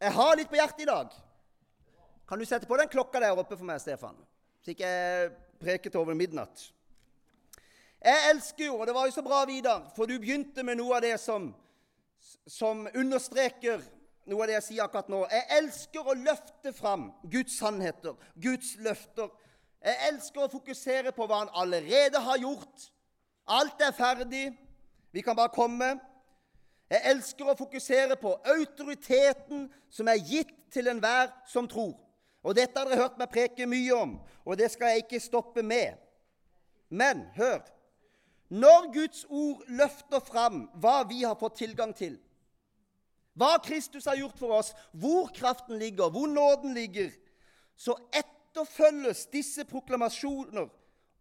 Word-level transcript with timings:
Jeg 0.00 0.16
har 0.16 0.36
litt 0.38 0.48
på 0.48 0.56
hjertet 0.56 0.86
i 0.86 0.88
dag. 0.88 1.12
Kan 2.28 2.40
du 2.40 2.46
sette 2.48 2.68
på 2.68 2.76
den 2.80 2.88
klokka 2.88 3.20
der 3.20 3.36
oppe 3.36 3.56
for 3.58 3.68
meg, 3.68 3.82
Stefan? 3.82 4.16
Så 4.64 4.72
ikke 4.72 4.88
jeg 4.88 5.32
preker 5.60 5.92
til 5.92 6.00
over 6.00 6.16
midnatt. 6.16 6.62
Jeg 8.00 8.30
elsker 8.30 8.70
jo, 8.70 8.78
og 8.80 8.88
det 8.88 8.94
var 8.96 9.08
jo 9.08 9.12
så 9.12 9.24
bra, 9.24 9.42
Vidar, 9.44 9.82
for 9.92 10.08
du 10.08 10.16
begynte 10.16 10.64
med 10.64 10.78
noe 10.80 10.96
av 10.96 11.04
det 11.04 11.18
som, 11.20 11.50
som 12.48 12.86
understreker 12.96 13.82
noe 14.30 14.46
av 14.46 14.48
det 14.48 14.56
jeg 14.56 14.66
sier 14.70 14.86
akkurat 14.86 15.10
nå. 15.12 15.20
Jeg 15.28 15.46
elsker 15.58 16.08
å 16.08 16.16
løfte 16.16 16.72
fram 16.72 17.10
Guds 17.28 17.58
sannheter, 17.60 18.16
Guds 18.40 18.72
løfter. 18.80 19.28
Jeg 19.84 20.00
elsker 20.08 20.46
å 20.46 20.52
fokusere 20.52 21.12
på 21.16 21.28
hva 21.28 21.42
han 21.42 21.52
allerede 21.60 22.24
har 22.24 22.40
gjort. 22.40 22.88
Alt 23.52 23.84
er 23.84 23.92
ferdig. 23.96 24.46
Vi 25.12 25.24
kan 25.26 25.36
bare 25.36 25.52
komme. 25.52 25.98
Jeg 26.90 27.06
elsker 27.12 27.46
å 27.46 27.58
fokusere 27.58 28.16
på 28.18 28.32
autoriteten 28.50 29.68
som 29.92 30.08
er 30.10 30.22
gitt 30.26 30.50
til 30.74 30.90
enhver 30.90 31.30
som 31.46 31.68
tror. 31.70 31.94
Og 32.42 32.56
Dette 32.56 32.78
har 32.78 32.88
dere 32.88 33.02
hørt 33.02 33.18
meg 33.20 33.30
preke 33.30 33.66
mye 33.68 33.94
om, 33.94 34.16
og 34.46 34.56
det 34.58 34.70
skal 34.72 34.94
jeg 34.94 35.04
ikke 35.04 35.20
stoppe 35.22 35.62
med. 35.62 35.98
Men 36.88 37.26
hør 37.36 37.60
Når 38.50 38.88
Guds 38.94 39.26
ord 39.28 39.62
løfter 39.68 40.18
fram 40.26 40.64
hva 40.82 41.04
vi 41.06 41.20
har 41.22 41.36
fått 41.38 41.60
tilgang 41.60 41.92
til, 41.94 42.16
hva 43.38 43.52
Kristus 43.62 44.08
har 44.10 44.18
gjort 44.18 44.40
for 44.40 44.56
oss, 44.56 44.72
hvor 44.90 45.30
kraften 45.30 45.78
ligger, 45.78 46.10
hvor 46.10 46.26
nåden 46.26 46.74
ligger, 46.74 47.12
så 47.78 47.94
etterfølges 48.10 49.28
disse 49.30 49.62
proklamasjoner 49.70 50.66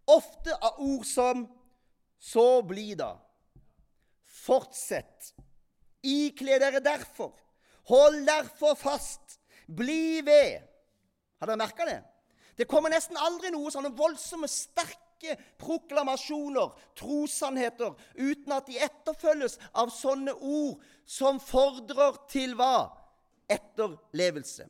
ofte 0.09 0.56
av 0.58 0.81
ord 0.81 1.06
som 1.06 1.45
'så 2.20 2.62
bli 2.66 2.95
da', 2.95 3.20
'fortsett', 4.26 5.34
Ikle 6.03 6.59
dere 6.62 6.80
derfor. 6.84 7.34
Hold 7.89 8.26
derfor 8.27 8.76
fast. 8.76 9.39
Bli 9.67 10.22
ved. 10.25 10.62
Har 11.39 11.48
dere 11.48 11.59
merka 11.59 11.85
det? 11.85 11.99
Det 12.58 12.67
kommer 12.67 12.91
nesten 12.91 13.17
aldri 13.17 13.52
noe 13.53 13.72
sånne 13.72 13.91
voldsomme, 13.95 14.47
sterke 14.52 15.38
proklamasjoner, 15.59 16.73
trossannheter, 17.00 17.94
uten 18.19 18.56
at 18.56 18.67
de 18.67 18.80
etterfølges 18.83 19.56
av 19.80 19.94
sånne 19.95 20.33
ord 20.36 20.83
som 21.08 21.39
fordrer 21.39 22.19
til 22.31 22.58
hva? 22.59 22.89
Etterlevelse. 23.50 24.67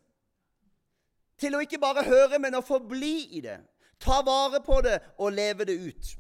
Til 1.39 1.55
å 1.55 1.64
ikke 1.64 1.81
bare 1.81 2.05
høre, 2.05 2.39
men 2.39 2.59
å 2.59 2.66
forbli 2.66 3.16
i 3.39 3.41
det. 3.41 3.58
Ta 3.99 4.21
vare 4.23 4.61
på 4.64 4.80
det 4.86 4.99
og 5.17 5.33
leve 5.33 5.66
det 5.67 5.75
ut. 5.81 6.14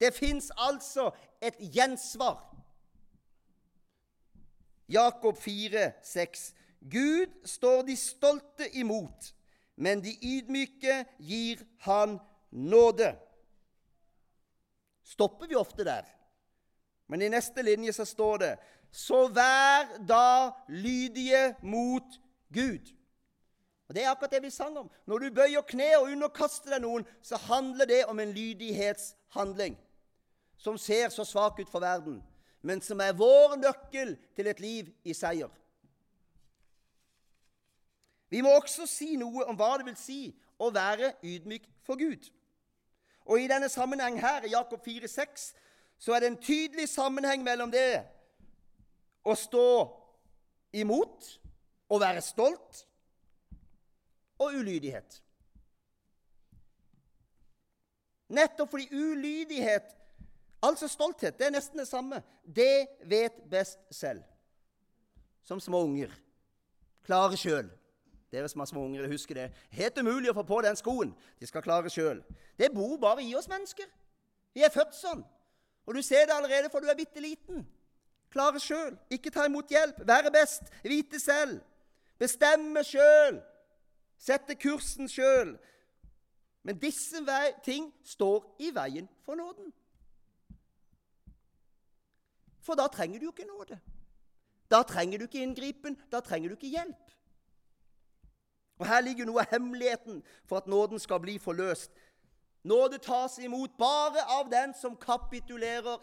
Det 0.00 0.14
fins 0.14 0.50
altså 0.56 1.10
et 1.42 1.58
gjensvar. 1.60 2.38
Jakob 4.88 5.36
4, 5.36 5.92
6. 6.02 6.54
Gud 6.80 7.28
står 7.44 7.82
de 7.82 7.96
stolte 7.96 8.76
imot, 8.76 9.34
men 9.76 10.00
de 10.00 10.14
ydmyke 10.22 11.04
gir 11.18 11.62
han 11.84 12.18
nåde. 12.50 13.16
Stopper 15.04 15.46
vi 15.46 15.54
ofte 15.56 15.84
der? 15.84 16.04
Men 17.08 17.22
i 17.22 17.28
neste 17.28 17.62
linje 17.62 17.92
så 17.92 18.04
står 18.04 18.36
det 18.38 18.56
Så 18.90 19.26
vær 19.28 19.98
da 20.08 20.50
lydige 20.68 21.54
mot 21.62 22.20
Gud. 22.52 22.94
Og 23.88 23.94
Det 23.94 24.02
er 24.02 24.10
akkurat 24.10 24.30
det 24.30 24.42
vi 24.42 24.50
sang 24.50 24.78
om. 24.78 24.90
Når 25.06 25.18
du 25.18 25.34
bøyer 25.34 25.64
kne 25.64 25.88
og 25.98 26.08
underkaster 26.12 26.70
deg 26.70 26.82
noen, 26.82 27.04
så 27.22 27.36
handler 27.36 27.84
det 27.84 28.04
om 28.04 28.20
en 28.20 28.32
lydighetshandling 28.32 29.76
som 30.56 30.78
ser 30.78 31.08
så 31.08 31.24
svak 31.24 31.60
ut 31.60 31.70
for 31.70 31.80
verden 31.80 32.22
men 32.68 32.82
som 32.84 33.00
er 33.00 33.16
vår 33.16 33.56
nøkkel 33.56 34.12
til 34.36 34.50
et 34.50 34.60
liv 34.60 34.90
i 35.08 35.14
seier. 35.16 35.48
Vi 38.28 38.42
må 38.44 38.52
også 38.58 38.84
si 38.86 39.14
noe 39.16 39.46
om 39.48 39.56
hva 39.56 39.70
det 39.80 39.86
vil 39.88 39.96
si 39.96 40.20
å 40.60 40.68
være 40.74 41.14
ydmyk 41.24 41.64
for 41.86 41.96
Gud. 41.96 42.28
Og 43.24 43.40
I 43.40 43.48
denne 43.48 43.70
sammenheng 43.72 44.18
her, 44.20 44.44
i 44.44 44.52
Jakob 44.52 44.84
4,6, 44.84 45.46
så 45.98 46.12
er 46.12 46.20
det 46.20 46.30
en 46.32 46.42
tydelig 46.42 46.88
sammenheng 46.92 47.40
mellom 47.44 47.72
det 47.72 48.02
å 49.24 49.32
stå 49.36 49.68
imot, 50.76 51.32
å 51.88 51.96
være 52.00 52.20
stolt, 52.24 52.84
og 54.38 54.60
ulydighet. 54.60 55.22
Nettopp 58.28 58.76
fordi 58.76 58.90
ulydighet 58.92 59.97
Altså 60.62 60.88
stolthet. 60.88 61.38
Det 61.38 61.46
er 61.46 61.54
nesten 61.54 61.78
det 61.78 61.88
samme. 61.88 62.22
Det 62.44 62.86
vet 63.06 63.32
best 63.50 63.78
selv. 63.90 64.22
Som 65.44 65.60
små 65.60 65.84
unger. 65.84 66.10
Klare 67.06 67.36
sjøl. 67.36 67.70
Dere 68.32 68.48
som 68.48 68.60
har 68.60 68.66
små 68.66 68.84
unger, 68.84 69.08
husker 69.08 69.34
det. 69.34 69.46
Helt 69.72 69.98
umulig 69.98 70.28
å 70.30 70.36
få 70.36 70.44
på 70.44 70.60
den 70.60 70.76
skoen. 70.76 71.14
De 71.40 71.46
skal 71.48 71.64
klare 71.64 71.90
sjøl. 71.90 72.20
Det 72.58 72.68
bor 72.74 72.98
bare 73.00 73.24
i 73.24 73.34
oss 73.38 73.48
mennesker. 73.48 73.86
Vi 74.52 74.64
er 74.66 74.74
født 74.74 74.96
sånn. 74.98 75.22
Og 75.88 75.96
du 75.96 76.02
ser 76.04 76.26
det 76.28 76.36
allerede 76.36 76.68
for 76.68 76.84
du 76.84 76.90
er 76.90 76.98
bitte 76.98 77.22
liten. 77.24 77.64
Klare 78.28 78.60
sjøl. 78.60 78.98
Ikke 79.08 79.32
ta 79.32 79.46
imot 79.48 79.70
hjelp. 79.72 80.02
Være 80.04 80.32
best. 80.34 80.68
Vite 80.84 81.20
selv. 81.22 81.62
Bestemme 82.20 82.84
sjøl. 82.84 83.40
Sette 84.20 84.58
kursen 84.60 85.08
sjøl. 85.08 85.54
Men 86.66 86.76
disse 86.82 87.22
ting 87.64 87.88
står 88.04 88.44
i 88.60 88.72
veien 88.74 89.08
for 89.24 89.38
nåden. 89.38 89.72
For 92.68 92.76
da 92.76 92.84
trenger 92.92 93.18
du 93.18 93.24
jo 93.24 93.32
ikke 93.32 93.48
nåde. 93.48 93.78
Da 94.70 94.82
trenger 94.82 95.18
du 95.18 95.24
ikke 95.24 95.42
inngripen. 95.42 95.96
Da 96.12 96.20
trenger 96.20 96.48
du 96.48 96.54
ikke 96.58 96.68
hjelp. 96.68 97.14
Og 98.78 98.86
Her 98.86 99.00
ligger 99.00 99.24
noe 99.24 99.40
av 99.40 99.54
hemmeligheten 99.54 100.20
for 100.44 100.60
at 100.60 100.68
nåden 100.68 101.00
skal 101.00 101.20
bli 101.20 101.38
forløst. 101.40 101.90
Nåde 102.68 102.98
tas 102.98 103.38
imot 103.38 103.78
bare 103.78 104.26
av 104.36 104.50
den 104.52 104.74
som 104.76 104.96
kapitulerer 105.00 105.96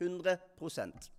100% 0.00 1.10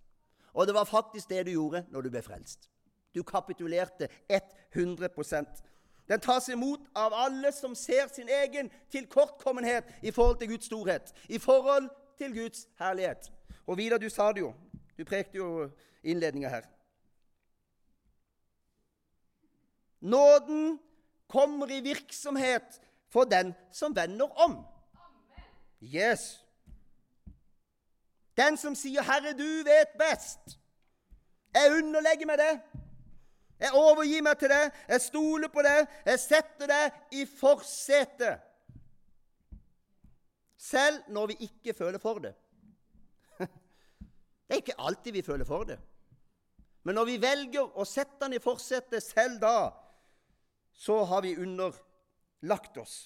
Og 0.52 0.66
det 0.66 0.74
var 0.74 0.84
faktisk 0.84 1.28
det 1.28 1.46
du 1.46 1.50
gjorde 1.50 1.86
når 1.90 2.00
du 2.00 2.10
ble 2.10 2.22
frelst. 2.22 2.70
Du 3.14 3.22
kapitulerte 3.22 4.08
100% 4.30 5.62
Den 6.08 6.20
tas 6.20 6.48
imot 6.48 6.80
av 6.94 7.14
alle 7.14 7.52
som 7.52 7.74
ser 7.74 8.06
sin 8.08 8.28
egen 8.28 8.70
tilkortkommenhet 8.90 9.84
i 10.02 10.10
forhold 10.10 10.38
til 10.38 10.48
Guds 10.48 10.64
storhet, 10.64 11.12
i 11.28 11.38
forhold 11.38 11.90
til 12.18 12.34
Guds 12.34 12.68
herlighet. 12.78 13.32
Og 13.66 13.78
Vidar, 13.78 13.98
du 13.98 14.08
sa 14.08 14.32
det 14.32 14.40
jo. 14.40 14.54
Du 14.96 15.04
prekte 15.04 15.38
jo 15.38 15.70
innledninga 16.02 16.48
her. 16.48 16.66
Nåden 20.00 20.78
kommer 21.26 21.70
i 21.70 21.80
virksomhet 21.80 22.80
for 23.08 23.24
den 23.24 23.54
som 23.72 23.96
vender 23.96 24.40
om. 24.44 24.64
Yes. 25.82 26.44
Den 28.36 28.56
som 28.56 28.74
sier 28.74 29.02
'Herre, 29.02 29.32
du 29.32 29.62
vet 29.64 29.92
best'. 30.02 30.58
Jeg 31.54 31.72
underlegger 31.78 32.26
meg 32.26 32.38
det. 32.38 32.60
Jeg 33.60 33.70
overgir 33.74 34.22
meg 34.22 34.38
til 34.38 34.48
det. 34.48 34.72
Jeg 34.88 35.00
stoler 35.00 35.48
på 35.48 35.62
det. 35.62 35.86
Jeg 36.04 36.20
setter 36.20 36.66
det 36.66 36.92
i 37.12 37.26
forsetet. 37.26 38.40
Selv 40.56 41.02
når 41.08 41.26
vi 41.26 41.36
ikke 41.40 41.74
føler 41.74 41.98
for 41.98 42.18
det. 42.18 42.34
Det 44.52 44.58
er 44.58 44.64
ikke 44.66 44.84
alltid 44.84 45.12
vi 45.12 45.22
føler 45.22 45.44
for 45.48 45.64
det. 45.64 45.78
Men 46.84 46.94
når 46.94 47.06
vi 47.08 47.20
velger 47.22 47.78
å 47.80 47.86
sette 47.88 48.18
den 48.20 48.34
i 48.36 48.40
forsetet 48.42 49.00
selv 49.00 49.38
da, 49.40 49.70
så 50.76 50.98
har 51.08 51.22
vi 51.24 51.38
underlagt 51.40 52.76
oss. 52.76 52.96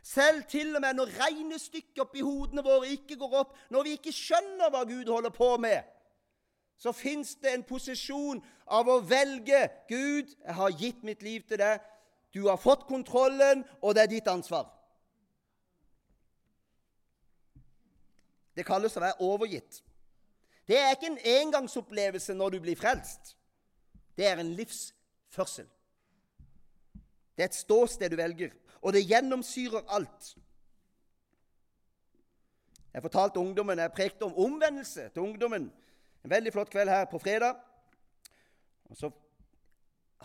Selv 0.00 0.46
til 0.48 0.70
og 0.72 0.80
med 0.80 0.96
når 0.96 1.12
regnestykket 1.18 2.00
oppi 2.00 2.22
hodene 2.24 2.64
våre 2.64 2.88
ikke 2.94 3.18
går 3.20 3.36
opp, 3.42 3.52
når 3.68 3.84
vi 3.84 3.92
ikke 3.98 4.14
skjønner 4.16 4.72
hva 4.72 4.86
Gud 4.88 5.12
holder 5.12 5.34
på 5.36 5.50
med, 5.60 5.84
så 6.80 6.96
fins 6.96 7.34
det 7.44 7.52
en 7.52 7.68
posisjon 7.68 8.40
av 8.64 8.88
å 8.88 8.96
velge 9.04 9.66
Gud, 9.90 10.32
jeg 10.32 10.56
har 10.62 10.78
gitt 10.80 11.04
mitt 11.04 11.20
liv 11.26 11.44
til 11.44 11.60
deg. 11.60 11.84
Du 12.32 12.46
har 12.48 12.56
fått 12.56 12.88
kontrollen, 12.88 13.66
og 13.82 13.98
det 13.98 14.06
er 14.06 14.14
ditt 14.16 14.32
ansvar. 14.32 14.72
Det 18.56 18.64
kalles 18.64 18.96
å 18.96 19.04
være 19.04 19.20
overgitt. 19.20 19.82
Det 20.68 20.78
er 20.78 20.90
ikke 20.90 21.12
en 21.12 21.18
engangsopplevelse 21.24 22.34
når 22.34 22.56
du 22.56 22.60
blir 22.60 22.76
frelst. 22.76 23.36
Det 24.16 24.26
er 24.26 24.40
en 24.40 24.52
livsførsel. 24.58 25.68
Det 27.36 27.44
er 27.44 27.50
et 27.50 27.54
ståsted 27.54 28.10
du 28.10 28.16
velger, 28.16 28.50
og 28.80 28.92
det 28.92 29.06
gjennomsyrer 29.06 29.84
alt. 29.88 30.36
Jeg 32.92 33.02
fortalte 33.02 33.38
ungdommen, 33.40 33.78
jeg 33.78 33.92
prekte 33.92 34.24
om 34.24 34.38
omvendelse 34.38 35.08
til 35.08 35.22
ungdommen 35.22 35.72
en 36.24 36.30
veldig 36.30 36.52
flott 36.52 36.70
kveld 36.72 36.88
her 36.88 37.04
på 37.10 37.18
fredag. 37.18 37.58
Og 38.90 38.96
så 38.96 39.10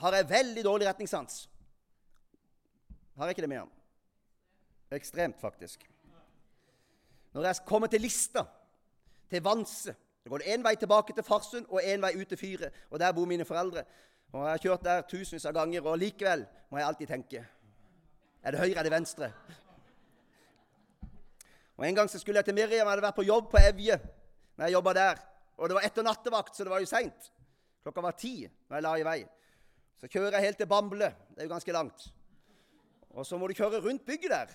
har 0.01 0.15
jeg 0.15 0.29
veldig 0.29 0.63
dårlig 0.63 0.87
retningssans. 0.87 1.49
Har 3.17 3.27
jeg 3.27 3.35
ikke 3.35 3.41
det 3.41 3.49
med 3.49 3.57
ham? 3.57 3.71
Ekstremt, 4.91 5.39
faktisk. 5.39 5.83
Når 7.33 7.45
jeg 7.45 7.65
kommer 7.65 7.87
til 7.87 8.01
Lista, 8.01 8.43
til 9.29 9.43
Vanse 9.43 9.95
så 10.23 10.29
går 10.29 10.37
det 10.37 10.53
én 10.53 10.63
vei 10.63 10.75
tilbake 10.75 11.13
til 11.17 11.23
Farsund 11.25 11.65
og 11.69 11.81
én 11.81 12.01
vei 12.01 12.13
ut 12.21 12.27
til 12.29 12.37
Fyret. 12.37 12.73
Og 12.89 12.99
der 12.99 13.11
bor 13.11 13.25
mine 13.25 13.45
foreldre. 13.45 13.83
Og 14.31 14.43
Jeg 14.43 14.51
har 14.51 14.57
kjørt 14.57 14.83
der 14.83 15.01
tusenvis 15.01 15.45
av 15.45 15.53
ganger, 15.53 15.81
og 15.81 15.97
likevel 15.97 16.45
må 16.69 16.77
jeg 16.77 16.87
alltid 16.87 17.07
tenke 17.07 17.47
Er 18.43 18.51
det 18.51 18.59
høyre, 18.59 18.79
er 18.79 18.83
det 18.83 18.91
venstre? 18.91 19.31
Og 21.77 21.87
En 21.87 21.95
gang 21.95 22.09
så 22.09 22.19
skulle 22.19 22.37
jeg 22.37 22.45
til 22.45 22.53
Miriam. 22.53 22.85
Jeg 22.85 22.89
hadde 22.89 23.01
vært 23.01 23.15
på 23.15 23.25
jobb 23.25 23.51
på 23.51 23.57
Evje. 23.57 23.99
når 24.57 24.67
jeg 24.67 24.95
der. 24.95 25.17
Og 25.57 25.69
det 25.69 25.75
var 25.75 25.85
etter 25.85 26.03
nattevakt, 26.03 26.55
så 26.55 26.63
det 26.63 26.71
var 26.71 26.79
jo 26.79 26.85
seint. 26.85 27.31
Klokka 27.83 28.01
var 28.01 28.11
ti 28.11 28.47
når 28.69 28.75
jeg 28.77 28.83
la 28.83 28.97
i 28.97 29.03
vei. 29.03 29.19
Så 29.97 30.07
kjører 30.07 30.37
jeg 30.37 30.41
helt 30.41 30.57
til 30.57 30.67
Bamble. 30.67 31.13
Det 31.29 31.39
er 31.39 31.43
jo 31.43 31.53
ganske 31.53 31.71
langt. 31.71 32.13
Og 33.09 33.25
så 33.25 33.37
må 33.37 33.47
du 33.47 33.53
kjøre 33.53 33.81
rundt 33.81 34.05
bygget 34.05 34.31
der 34.31 34.53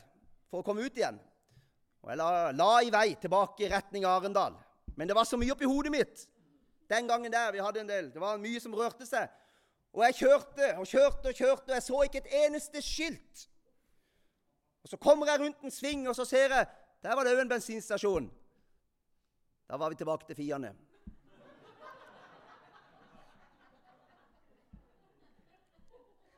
for 0.50 0.60
å 0.60 0.62
komme 0.62 0.82
ut 0.82 0.96
igjen. 0.96 1.18
Og 2.02 2.10
jeg 2.10 2.18
la, 2.18 2.50
la 2.52 2.70
i 2.82 2.90
vei 2.90 3.14
tilbake 3.20 3.66
i 3.66 3.70
retning 3.70 4.04
Arendal. 4.04 4.54
Men 4.96 5.08
det 5.08 5.16
var 5.16 5.24
så 5.28 5.36
mye 5.36 5.52
oppi 5.52 5.68
hodet 5.68 5.92
mitt 5.92 6.28
den 6.88 7.08
gangen 7.08 7.32
der. 7.32 7.52
vi 7.52 7.58
hadde 7.58 7.80
en 7.80 7.88
del, 7.88 8.12
Det 8.14 8.20
var 8.20 8.38
mye 8.38 8.60
som 8.60 8.74
rørte 8.74 9.06
seg. 9.06 9.28
Og 9.92 10.04
jeg 10.04 10.14
kjørte 10.14 10.72
og 10.78 10.86
kjørte 10.86 11.28
og 11.28 11.34
kjørte, 11.34 11.68
og 11.68 11.74
jeg 11.74 11.82
så 11.82 12.02
ikke 12.02 12.18
et 12.18 12.32
eneste 12.46 12.82
skilt. 12.82 13.48
Og 14.82 14.88
Så 14.88 14.96
kommer 14.96 15.26
jeg 15.26 15.40
rundt 15.40 15.60
en 15.62 15.70
sving, 15.70 16.08
og 16.08 16.16
så 16.16 16.24
ser 16.24 16.54
jeg 16.54 16.66
der 17.02 17.14
var 17.14 17.24
det 17.24 17.36
òg 17.36 17.40
en 17.40 17.48
bensinstasjon. 17.48 18.32
Da 19.68 19.76
var 19.76 19.88
vi 19.88 19.94
tilbake 19.94 20.26
til 20.26 20.36
Fiane. 20.36 20.74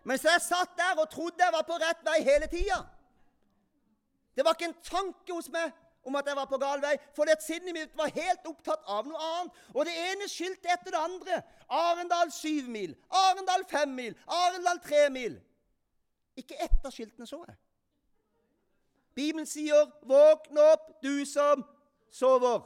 Mens 0.04 0.24
jeg 0.24 0.40
satt 0.40 0.76
der 0.76 1.00
og 1.00 1.10
trodde 1.10 1.44
jeg 1.44 1.52
var 1.52 1.64
på 1.68 1.76
rett 1.76 2.04
vei 2.04 2.22
hele 2.24 2.46
tida. 2.46 2.78
Det 4.36 4.44
var 4.44 4.54
ikke 4.56 4.68
en 4.70 4.82
tanke 4.82 5.32
hos 5.32 5.48
meg 5.52 5.72
om 6.08 6.16
at 6.18 6.26
jeg 6.26 6.36
var 6.38 6.48
på 6.50 6.58
gal 6.60 6.80
vei, 6.82 6.94
for 7.16 7.28
det 7.28 7.38
sinnet 7.44 7.76
mitt 7.76 7.94
var 7.98 8.12
helt 8.14 8.46
opptatt 8.48 8.84
av 8.88 9.06
noe 9.08 9.30
annet. 9.34 9.60
Og 9.74 9.86
det 9.86 9.94
ene 10.08 10.28
skiltet 10.30 10.70
etter 10.72 10.94
det 10.94 11.02
andre. 11.02 11.42
Arendal 11.68 12.32
syv 12.32 12.68
mil, 12.72 12.96
Arendal 13.12 13.64
fem 13.70 13.92
mil, 13.94 14.16
Arendal 14.26 14.80
tre 14.84 15.06
mil. 15.12 15.38
Ikke 16.38 16.58
ett 16.64 16.84
av 16.86 16.94
skiltene 16.94 17.26
så 17.28 17.42
jeg. 17.44 17.56
Bibelen 19.18 19.46
sier 19.46 19.88
'våkn 20.06 20.58
opp, 20.72 21.02
du 21.02 21.24
som 21.26 21.64
sover'. 22.10 22.62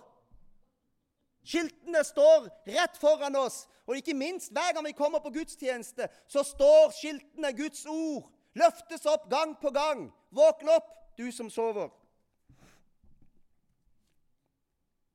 Skiltene 1.45 2.05
står 2.05 2.49
rett 2.67 2.99
foran 3.01 3.37
oss, 3.37 3.67
og 3.87 3.97
ikke 3.97 4.15
minst 4.15 4.53
hver 4.53 4.75
gang 4.75 4.85
vi 4.87 4.93
kommer 4.93 5.19
på 5.19 5.33
gudstjeneste, 5.35 6.09
så 6.29 6.43
står 6.43 6.93
skiltene 7.01 7.53
Guds 7.57 7.87
ord. 7.87 8.29
Løftes 8.55 9.07
opp 9.07 9.31
gang 9.31 9.57
på 9.61 9.71
gang. 9.71 10.13
Våkn 10.31 10.69
opp, 10.69 10.93
du 11.17 11.33
som 11.33 11.51
sover. 11.51 11.89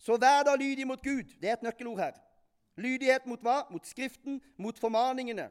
Så 0.07 0.15
vær 0.15 0.45
da 0.47 0.53
lydig 0.55 0.85
mot 0.87 1.01
Gud. 1.03 1.35
Det 1.41 1.49
er 1.49 1.57
et 1.57 1.63
nøkkelord 1.65 1.99
her. 1.99 2.15
Lydighet 2.79 3.25
mot 3.27 3.41
hva? 3.43 3.65
Mot 3.71 3.87
Skriften, 3.87 4.39
mot 4.57 4.79
formaningene. 4.79 5.49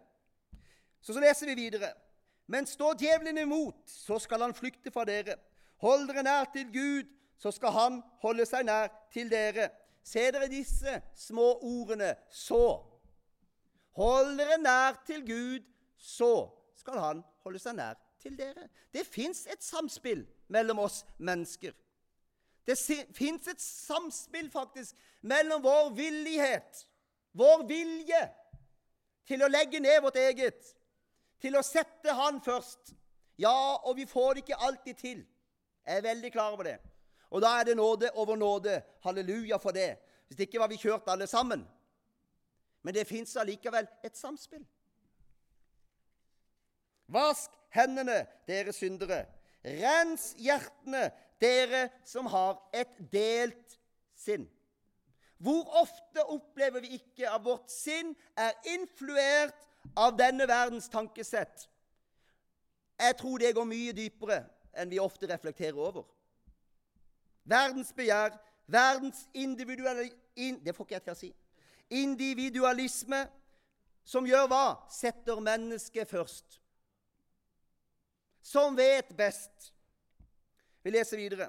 Så, 1.00 1.12
så 1.12 1.20
leser 1.20 1.50
vi 1.50 1.58
videre. 1.58 1.90
Men 2.48 2.66
står 2.66 2.94
djevelen 3.02 3.38
imot, 3.42 3.82
så 3.90 4.16
skal 4.22 4.46
han 4.46 4.54
flykte 4.54 4.90
fra 4.94 5.04
dere. 5.04 5.36
Hold 5.84 6.08
dere 6.08 6.24
nær 6.24 6.48
til 6.54 6.72
Gud, 6.72 7.12
så 7.36 7.52
skal 7.52 7.74
han 7.76 8.00
holde 8.22 8.46
seg 8.48 8.64
nær 8.64 8.88
til 9.12 9.28
dere. 9.28 9.68
Se 10.06 10.24
dere 10.32 10.48
disse 10.48 11.02
små 11.18 11.50
ordene 11.60 12.14
så. 12.32 12.80
Hold 14.00 14.38
dere 14.40 14.56
nær 14.62 15.02
til 15.06 15.26
Gud, 15.26 15.66
så 15.98 16.46
skal 16.80 17.02
han 17.02 17.24
holde 17.44 17.60
seg 17.60 17.76
nær 17.76 17.98
til 18.22 18.38
dere. 18.38 18.70
Det 18.94 19.04
fins 19.04 19.44
et 19.52 19.60
samspill 19.60 20.24
mellom 20.48 20.86
oss 20.86 21.02
mennesker. 21.18 21.76
Det 22.66 22.76
fins 23.14 23.46
et 23.48 23.62
samspill 23.62 24.50
faktisk 24.50 24.96
mellom 25.20 25.62
vår 25.62 25.92
villighet, 25.94 26.82
vår 27.32 27.62
vilje 27.68 28.22
til 29.26 29.42
å 29.42 29.50
legge 29.50 29.80
ned 29.82 30.00
vårt 30.02 30.18
eget, 30.18 30.72
til 31.42 31.56
å 31.58 31.64
sette 31.66 32.14
Han 32.14 32.40
først. 32.42 32.94
Ja, 33.38 33.76
og 33.84 33.98
vi 33.98 34.06
får 34.08 34.34
det 34.34 34.44
ikke 34.44 34.62
alltid 34.68 34.98
til. 34.98 35.24
Jeg 35.86 35.98
er 36.00 36.06
veldig 36.06 36.30
klar 36.32 36.54
over 36.54 36.64
det. 36.64 36.78
Og 37.30 37.42
da 37.42 37.52
er 37.60 37.68
det 37.68 37.76
nåde 37.76 38.10
over 38.14 38.36
nåde. 38.36 38.78
Halleluja 39.04 39.58
for 39.62 39.76
det. 39.76 39.98
Hvis 40.26 40.38
det 40.38 40.48
ikke 40.48 40.62
var 40.62 40.70
vi 40.72 40.80
kjørt 40.80 41.08
alle 41.12 41.26
sammen. 41.26 41.66
Men 42.82 42.94
det 42.94 43.06
fins 43.06 43.36
allikevel 43.36 43.86
et 44.06 44.16
samspill. 44.16 44.64
Vask 47.12 47.50
hendene, 47.74 48.24
dere 48.48 48.72
syndere. 48.74 49.24
Rens 49.66 50.32
hjertene, 50.38 51.10
dere 51.42 51.88
som 52.04 52.26
har 52.30 52.58
et 52.74 52.98
delt 53.12 53.78
sinn. 54.16 54.46
Hvor 55.36 55.68
ofte 55.82 56.24
opplever 56.32 56.80
vi 56.80 56.96
ikke 56.96 57.28
at 57.28 57.44
vårt 57.44 57.70
sinn 57.70 58.14
er 58.40 58.56
influert 58.72 59.66
av 59.96 60.16
denne 60.16 60.48
verdens 60.48 60.88
tankesett? 60.88 61.68
Jeg 62.96 63.16
tror 63.20 63.38
det 63.38 63.54
går 63.54 63.68
mye 63.68 63.92
dypere 63.92 64.40
enn 64.76 64.92
vi 64.92 65.00
ofte 65.00 65.28
reflekterer 65.28 65.76
over. 65.76 66.06
Verdens 67.44 67.92
begjær, 67.96 68.32
verdens 68.66 69.26
individuelle 69.34 70.08
In, 70.36 70.58
det 70.64 70.74
får 70.76 70.84
ikke 70.84 70.94
jeg 70.94 71.04
til 71.04 71.14
å 71.14 71.16
si. 71.16 71.28
Individualisme, 71.96 73.22
som 74.04 74.26
gjør 74.28 74.50
hva? 74.50 74.64
Setter 74.92 75.40
mennesket 75.40 76.10
først. 76.10 76.58
Som 78.44 78.76
vet 78.76 79.14
best. 79.16 79.70
Vi 80.86 80.92
leser 80.94 81.18
videre. 81.18 81.48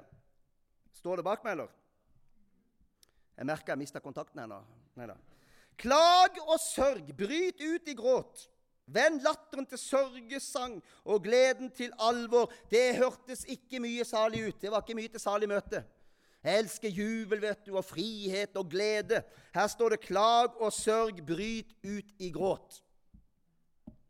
Står 0.98 1.20
det 1.20 1.22
bak 1.22 1.44
meg, 1.46 1.52
eller? 1.54 1.68
Jeg 3.38 3.46
merker 3.46 3.70
jeg 3.70 3.78
mista 3.84 4.00
kontakten 4.02 4.40
her 4.42 4.48
nå. 4.50 4.56
Neida. 4.98 5.14
Klag 5.78 6.40
og 6.42 6.56
sørg, 6.58 7.12
bryt 7.14 7.62
ut 7.62 7.86
i 7.86 7.94
gråt. 7.94 8.48
Vend 8.90 9.22
latteren 9.22 9.68
til 9.70 9.78
sørgesang 9.78 10.80
og 11.04 11.22
gleden 11.22 11.70
til 11.70 11.94
alvor. 12.02 12.50
Det 12.66 12.96
hørtes 12.98 13.44
ikke 13.46 13.78
mye 13.84 14.02
salig 14.08 14.42
ut. 14.48 14.58
Det 14.58 14.74
var 14.74 14.82
ikke 14.82 14.98
mye 14.98 15.14
til 15.14 15.22
salig 15.22 15.52
møte. 15.54 15.84
Jeg 16.42 16.64
elsker 16.64 16.98
jubel 16.98 17.46
vet 17.46 17.62
du, 17.62 17.76
og 17.78 17.86
frihet 17.86 18.58
og 18.58 18.66
glede. 18.74 19.22
Her 19.54 19.70
står 19.70 19.94
det 19.94 20.02
'klag 20.02 20.58
og 20.58 20.72
sørg, 20.72 21.22
bryt 21.22 21.78
ut 21.86 22.10
i 22.18 22.34
gråt'. 22.34 22.82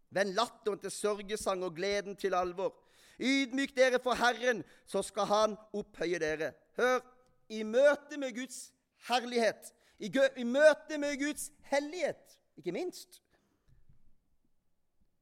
Vend 0.08 0.32
latteren 0.32 0.80
til 0.80 0.90
sørgesang 0.90 1.64
og 1.64 1.76
gleden 1.76 2.16
til 2.16 2.32
alvor. 2.32 2.72
Ydmyk 3.18 3.76
dere 3.76 3.98
for 4.02 4.14
Herren, 4.14 4.64
så 4.86 5.02
skal 5.02 5.26
Han 5.26 5.56
opphøye 5.72 6.18
dere. 6.18 6.52
Hør, 6.76 7.00
i 7.48 7.62
møte 7.62 8.18
med 8.18 8.34
Guds 8.36 8.72
herlighet, 9.08 9.72
i, 9.98 10.12
i 10.36 10.44
møte 10.44 10.98
med 10.98 11.18
Guds 11.18 11.50
hellighet, 11.70 12.38
ikke 12.56 12.72
minst, 12.72 13.22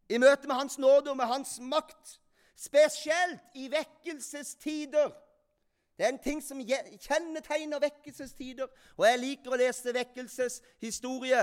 i 0.08 0.18
møte 0.18 0.46
med 0.46 0.54
Hans 0.54 0.78
nåde 0.78 1.10
og 1.10 1.16
med 1.16 1.26
Hans 1.26 1.58
makt. 1.60 2.20
Spesielt 2.56 3.40
i 3.54 3.68
vekkelsestider. 3.70 5.10
Det 5.98 6.04
er 6.04 6.12
en 6.12 6.22
ting 6.22 6.42
som 6.44 6.60
kjennetegner 7.00 7.80
vekkelsestider. 7.80 8.68
Og 8.96 9.06
jeg 9.08 9.20
liker 9.20 9.52
å 9.52 9.58
lese 9.60 9.94
vekkelseshistorie. 9.96 11.42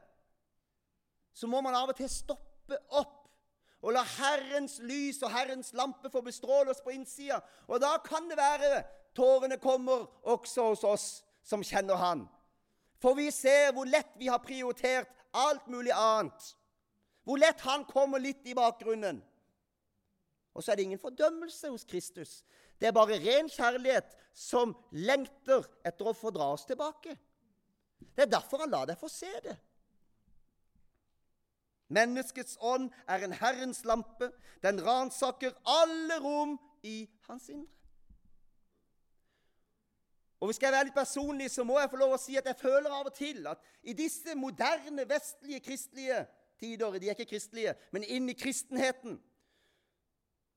så 1.35 1.47
må 1.47 1.61
man 1.65 1.77
av 1.77 1.93
og 1.93 1.97
til 1.99 2.09
stoppe 2.11 2.79
opp 2.91 3.21
og 3.81 3.95
la 3.97 4.03
Herrens 4.05 4.77
lys 4.85 5.23
og 5.25 5.33
Herrens 5.33 5.73
lampe 5.77 6.11
få 6.13 6.21
bestråle 6.25 6.73
oss 6.73 6.83
på 6.85 6.93
innsida. 6.93 7.41
Og 7.69 7.81
da 7.81 7.95
kan 8.05 8.29
det 8.29 8.37
være 8.37 8.83
tårene 9.17 9.57
kommer 9.61 10.05
også 10.29 10.71
hos 10.71 10.85
oss 10.85 11.07
som 11.43 11.65
kjenner 11.65 11.97
Han. 11.97 12.27
For 13.01 13.17
vi 13.17 13.31
ser 13.33 13.73
hvor 13.73 13.89
lett 13.89 14.13
vi 14.21 14.29
har 14.29 14.43
prioritert 14.45 15.09
alt 15.33 15.67
mulig 15.73 15.95
annet. 15.97 16.53
Hvor 17.25 17.41
lett 17.41 17.65
Han 17.65 17.87
kommer 17.89 18.21
litt 18.21 18.45
i 18.45 18.57
bakgrunnen. 18.57 19.23
Og 20.53 20.65
så 20.65 20.73
er 20.73 20.77
det 20.77 20.85
ingen 20.91 21.01
fordømmelse 21.01 21.71
hos 21.71 21.87
Kristus. 21.89 22.43
Det 22.77 22.89
er 22.89 22.97
bare 22.97 23.21
ren 23.23 23.49
kjærlighet 23.49 24.13
som 24.37 24.75
lengter 24.93 25.65
etter 25.87 26.11
å 26.11 26.17
få 26.17 26.33
dra 26.35 26.51
oss 26.53 26.67
tilbake. 26.69 27.17
Det 28.17 28.27
er 28.27 28.33
derfor 28.37 28.65
han 28.65 28.73
lar 28.73 28.87
deg 28.89 28.99
få 29.01 29.09
se 29.09 29.31
det. 29.45 29.57
Menneskets 31.91 32.59
ånd 32.61 32.91
er 33.09 33.25
en 33.25 33.35
Herrens 33.35 33.83
lampe. 33.85 34.31
Den 34.63 34.79
ransaker 34.87 35.57
alle 35.67 36.19
rom 36.23 36.59
i 36.83 37.09
hans 37.29 37.49
indre. 37.49 37.81
Og 40.41 40.49
Hvis 40.49 40.63
jeg 40.63 40.73
være 40.73 40.89
litt 40.89 40.97
personlig, 40.97 41.51
så 41.51 41.65
må 41.65 41.77
jeg 41.81 41.91
få 41.93 41.99
lov 42.01 42.15
å 42.17 42.21
si 42.21 42.37
at 42.41 42.47
jeg 42.49 42.57
føler 42.57 42.89
av 42.89 43.11
og 43.11 43.15
til 43.15 43.45
at 43.51 43.61
i 43.83 43.93
disse 43.93 44.35
moderne, 44.35 45.05
vestlige, 45.09 45.61
kristelige 45.61 46.23
tider 46.61 46.97
De 46.99 47.09
er 47.09 47.17
ikke 47.17 47.35
kristelige, 47.35 47.75
men 47.93 48.05
inn 48.05 48.29
i 48.29 48.37
kristenheten 48.37 49.19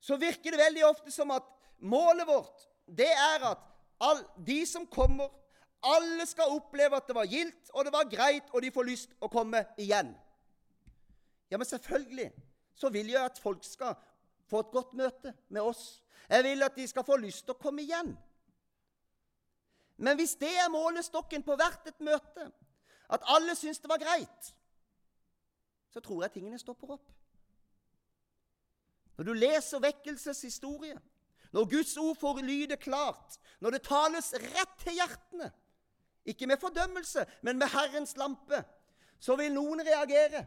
så 0.03 0.17
virker 0.19 0.51
det 0.51 0.60
veldig 0.60 0.86
ofte 0.86 1.12
som 1.15 1.31
at 1.31 1.45
målet 1.79 2.27
vårt 2.27 2.65
det 2.88 3.12
er 3.12 3.45
at 3.48 3.62
all, 4.03 4.19
de 4.48 4.65
som 4.67 4.88
kommer, 4.88 5.29
alle 5.83 6.25
skal 6.25 6.55
oppleve 6.55 6.97
at 6.97 7.07
det 7.07 7.15
var 7.15 7.29
gildt, 7.29 7.69
og 7.73 7.85
det 7.85 7.93
var 7.93 8.09
greit, 8.09 8.49
og 8.53 8.61
de 8.63 8.71
får 8.71 8.87
lyst 8.87 9.15
å 9.19 9.29
komme 9.31 9.65
igjen. 9.77 10.13
Ja, 11.51 11.57
men 11.57 11.67
selvfølgelig 11.67 12.31
så 12.75 12.89
vil 12.89 13.11
jeg 13.13 13.21
at 13.21 13.39
folk 13.39 13.63
skal 13.67 13.95
få 14.49 14.63
et 14.63 14.71
godt 14.73 14.93
møte 14.97 15.33
med 15.49 15.61
oss. 15.61 16.03
Jeg 16.29 16.43
vil 16.43 16.63
at 16.63 16.75
de 16.75 16.87
skal 16.87 17.05
få 17.05 17.17
lyst 17.21 17.45
til 17.45 17.55
å 17.55 17.61
komme 17.61 17.83
igjen. 17.83 18.13
Men 19.97 20.17
hvis 20.17 20.35
det 20.41 20.51
er 20.57 20.71
målestokken 20.73 21.43
på 21.45 21.55
hvert 21.59 21.87
et 21.87 21.99
møte, 22.01 22.49
at 23.13 23.25
alle 23.35 23.55
syns 23.55 23.79
det 23.79 23.91
var 23.91 24.01
greit, 24.01 24.53
så 25.93 26.01
tror 26.01 26.23
jeg 26.23 26.33
tingene 26.39 26.59
stopper 26.59 26.95
opp. 26.95 27.11
Når 29.17 29.27
du 29.27 29.33
leser 29.37 29.83
vekkelseshistorie, 29.83 30.97
når 31.53 31.69
Guds 31.69 31.97
ord 32.01 32.17
får 32.17 32.41
lyde 32.41 32.77
klart, 32.81 33.37
når 33.61 33.75
det 33.75 33.83
tales 33.85 34.31
rett 34.33 34.79
til 34.81 34.97
hjertene, 34.97 35.51
ikke 36.25 36.48
med 36.48 36.58
fordømmelse, 36.58 37.25
men 37.42 37.58
med 37.58 37.68
Herrens 37.68 38.18
lampe, 38.18 38.63
så 39.20 39.36
vil 39.36 39.53
noen 39.53 39.82
reagere. 39.82 40.46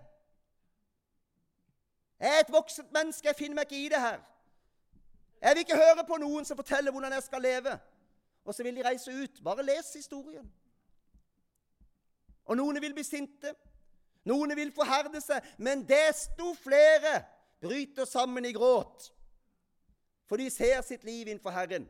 Jeg 2.20 2.36
er 2.36 2.40
et 2.40 2.52
voksent 2.52 2.92
menneske, 2.92 3.28
jeg 3.28 3.36
finner 3.36 3.54
meg 3.54 3.68
ikke 3.68 3.84
i 3.84 3.88
det 3.92 4.00
her. 4.00 4.20
Jeg 5.40 5.54
vil 5.54 5.64
ikke 5.66 5.76
høre 5.76 6.04
på 6.08 6.16
noen 6.20 6.44
som 6.48 6.56
forteller 6.56 6.92
hvordan 6.92 7.12
jeg 7.12 7.22
skal 7.22 7.42
leve. 7.42 7.78
Og 8.44 8.54
så 8.54 8.62
vil 8.62 8.76
de 8.76 8.84
reise 8.88 9.12
ut. 9.12 9.42
Bare 9.44 9.62
les 9.62 9.92
historien. 9.94 10.52
Og 12.44 12.56
noen 12.56 12.80
vil 12.80 12.94
bli 12.94 13.04
sinte. 13.04 13.52
Noen 14.24 14.54
vil 14.56 14.72
forherde 14.74 15.20
seg. 15.20 15.44
Men 15.58 15.84
desto 15.88 16.54
flere 16.62 17.20
bryter 17.60 18.08
sammen 18.08 18.44
i 18.44 18.54
gråt. 18.56 19.10
For 20.26 20.40
de 20.40 20.48
ser 20.50 20.80
sitt 20.82 21.04
liv 21.04 21.28
innenfor 21.28 21.50
Herren. 21.50 21.88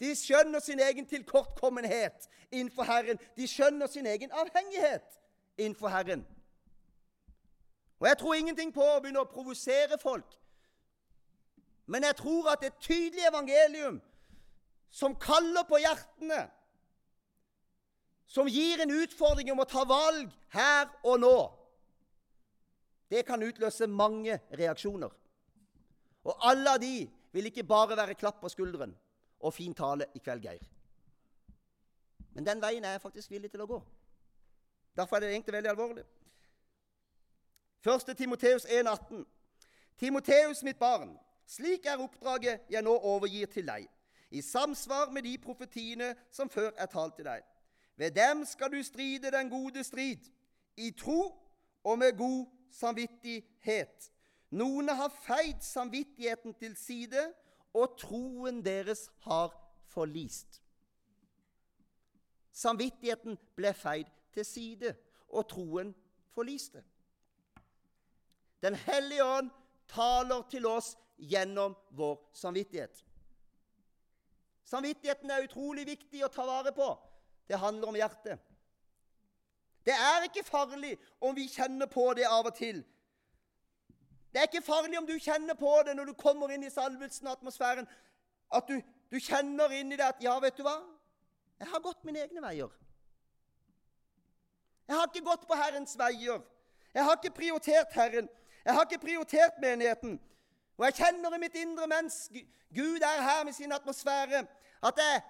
De 0.00 0.14
skjønner 0.16 0.60
sin 0.64 0.80
egen 0.80 1.06
tilkortkommenhet 1.06 2.28
innenfor 2.50 2.88
Herren. 2.88 3.18
De 3.36 3.48
skjønner 3.48 3.86
sin 3.86 4.06
egen 4.06 4.32
avhengighet 4.32 5.18
innenfor 5.58 5.88
Herren. 5.92 6.26
Og 8.00 8.08
jeg 8.08 8.18
tror 8.18 8.34
ingenting 8.34 8.72
på 8.72 8.84
å 8.84 9.00
begynne 9.00 9.20
å 9.20 9.28
provosere 9.28 9.98
folk. 10.00 10.38
Men 11.90 12.06
jeg 12.06 12.16
tror 12.16 12.48
at 12.52 12.64
et 12.64 12.80
tydelig 12.80 13.26
evangelium 13.28 14.00
som 14.90 15.14
kaller 15.20 15.66
på 15.68 15.78
hjertene, 15.82 16.46
som 18.30 18.48
gir 18.48 18.80
en 18.80 18.94
utfordring 18.94 19.50
om 19.52 19.60
å 19.60 19.68
ta 19.68 19.82
valg 19.84 20.30
her 20.54 20.86
og 21.02 21.20
nå, 21.20 21.38
det 23.10 23.24
kan 23.26 23.42
utløse 23.42 23.90
mange 23.90 24.38
reaksjoner. 24.54 25.10
Og 26.24 26.46
alle 26.46 26.76
av 26.76 26.80
de 26.80 27.04
vil 27.34 27.48
ikke 27.50 27.66
bare 27.66 27.98
være 27.98 28.16
klapp 28.18 28.40
på 28.40 28.48
skulderen 28.52 28.94
og 29.40 29.54
fin 29.54 29.74
tale 29.74 30.06
i 30.14 30.18
kveld, 30.18 30.42
Geir. 30.42 30.64
Men 32.32 32.46
den 32.46 32.62
veien 32.62 32.84
er 32.84 32.96
jeg 32.96 33.00
faktisk 33.00 33.30
villig 33.30 33.50
til 33.50 33.64
å 33.64 33.68
gå. 33.68 33.80
Derfor 34.96 35.16
er 35.16 35.20
det 35.20 35.30
egentlig 35.32 35.54
veldig 35.56 35.70
alvorlig. 35.70 36.04
1. 37.86 38.16
Timoteus 38.16 38.64
1,18. 38.64 39.24
Timoteus, 39.98 40.62
mitt 40.62 40.78
barn, 40.78 41.16
slik 41.46 41.86
er 41.86 42.00
oppdraget 42.00 42.68
jeg 42.70 42.82
nå 42.84 42.92
overgir 42.92 43.48
til 43.52 43.66
deg, 43.66 43.88
i 44.30 44.42
samsvar 44.42 45.10
med 45.10 45.26
de 45.26 45.34
profetiene 45.42 46.14
som 46.30 46.48
før 46.48 46.70
er 46.76 46.86
talt 46.92 47.16
til 47.16 47.26
deg. 47.26 47.42
Ved 47.96 48.14
dem 48.16 48.44
skal 48.48 48.72
du 48.72 48.82
stride 48.82 49.32
den 49.32 49.50
gode 49.50 49.84
strid, 49.84 50.30
i 50.76 50.90
tro 50.96 51.34
og 51.84 51.98
med 51.98 52.16
god 52.16 52.46
samvittighet. 52.72 54.10
Noen 54.50 54.88
har 54.88 55.12
feid 55.24 55.60
samvittigheten 55.62 56.54
til 56.54 56.76
side, 56.76 57.32
og 57.74 57.96
troen 57.98 58.62
deres 58.64 59.08
har 59.26 59.54
forlist. 59.90 60.60
Samvittigheten 62.52 63.38
ble 63.56 63.72
feid 63.74 64.10
til 64.34 64.44
side, 64.44 64.94
og 65.30 65.46
troen 65.48 65.92
forliste. 66.34 66.82
Den 68.62 68.74
hellige 68.74 69.24
ånd 69.24 69.50
taler 69.88 70.42
til 70.50 70.66
oss 70.66 70.96
gjennom 71.16 71.76
vår 71.96 72.18
samvittighet. 72.34 73.04
Samvittigheten 74.64 75.30
er 75.30 75.46
utrolig 75.46 75.86
viktig 75.86 76.24
å 76.24 76.30
ta 76.32 76.44
vare 76.46 76.72
på. 76.74 76.88
Det 77.48 77.58
handler 77.58 77.90
om 77.90 77.98
hjertet. 77.98 78.38
Det 79.86 79.94
er 79.96 80.26
ikke 80.26 80.44
farlig 80.46 80.92
om 81.24 81.34
vi 81.34 81.48
kjenner 81.50 81.88
på 81.90 82.04
det 82.14 82.26
av 82.28 82.46
og 82.46 82.54
til. 82.54 82.82
Det 84.32 84.38
er 84.38 84.46
ikke 84.46 84.62
farlig 84.62 84.98
om 84.98 85.06
du 85.06 85.16
kjenner 85.18 85.54
på 85.58 85.70
det 85.86 85.96
når 85.96 86.10
du 86.10 86.14
kommer 86.18 86.52
inn 86.54 86.64
i 86.64 86.70
salvelsen 86.70 87.26
og 87.26 87.32
atmosfæren, 87.32 87.88
at 88.54 88.68
du, 88.68 88.76
du 89.10 89.18
kjenner 89.18 89.72
inn 89.74 89.92
i 89.92 89.96
det 89.98 90.06
at 90.06 90.22
'Ja, 90.22 90.38
vet 90.38 90.56
du 90.56 90.62
hva? 90.62 90.78
Jeg 91.58 91.68
har 91.68 91.80
gått 91.80 92.04
mine 92.04 92.22
egne 92.22 92.42
veier.' 92.42 92.76
Jeg 94.88 94.96
har 94.96 95.06
ikke 95.06 95.26
gått 95.26 95.46
på 95.46 95.54
Herrens 95.54 95.98
veier. 95.98 96.40
Jeg 96.94 97.04
har 97.04 97.16
ikke 97.16 97.34
prioritert 97.34 97.92
Herren. 97.94 98.28
Jeg 98.64 98.74
har 98.74 98.82
ikke 98.82 98.98
prioritert 99.06 99.60
menigheten. 99.62 100.20
Og 100.78 100.84
jeg 100.84 100.94
kjenner 100.94 101.34
i 101.34 101.38
mitt 101.38 101.54
indre 101.54 101.86
mens 101.86 102.30
Gud 102.74 103.02
er 103.02 103.22
her 103.22 103.44
med 103.44 103.52
sin 103.52 103.72
atmosfære, 103.72 104.46
at 104.82 104.98
jeg 104.98 105.22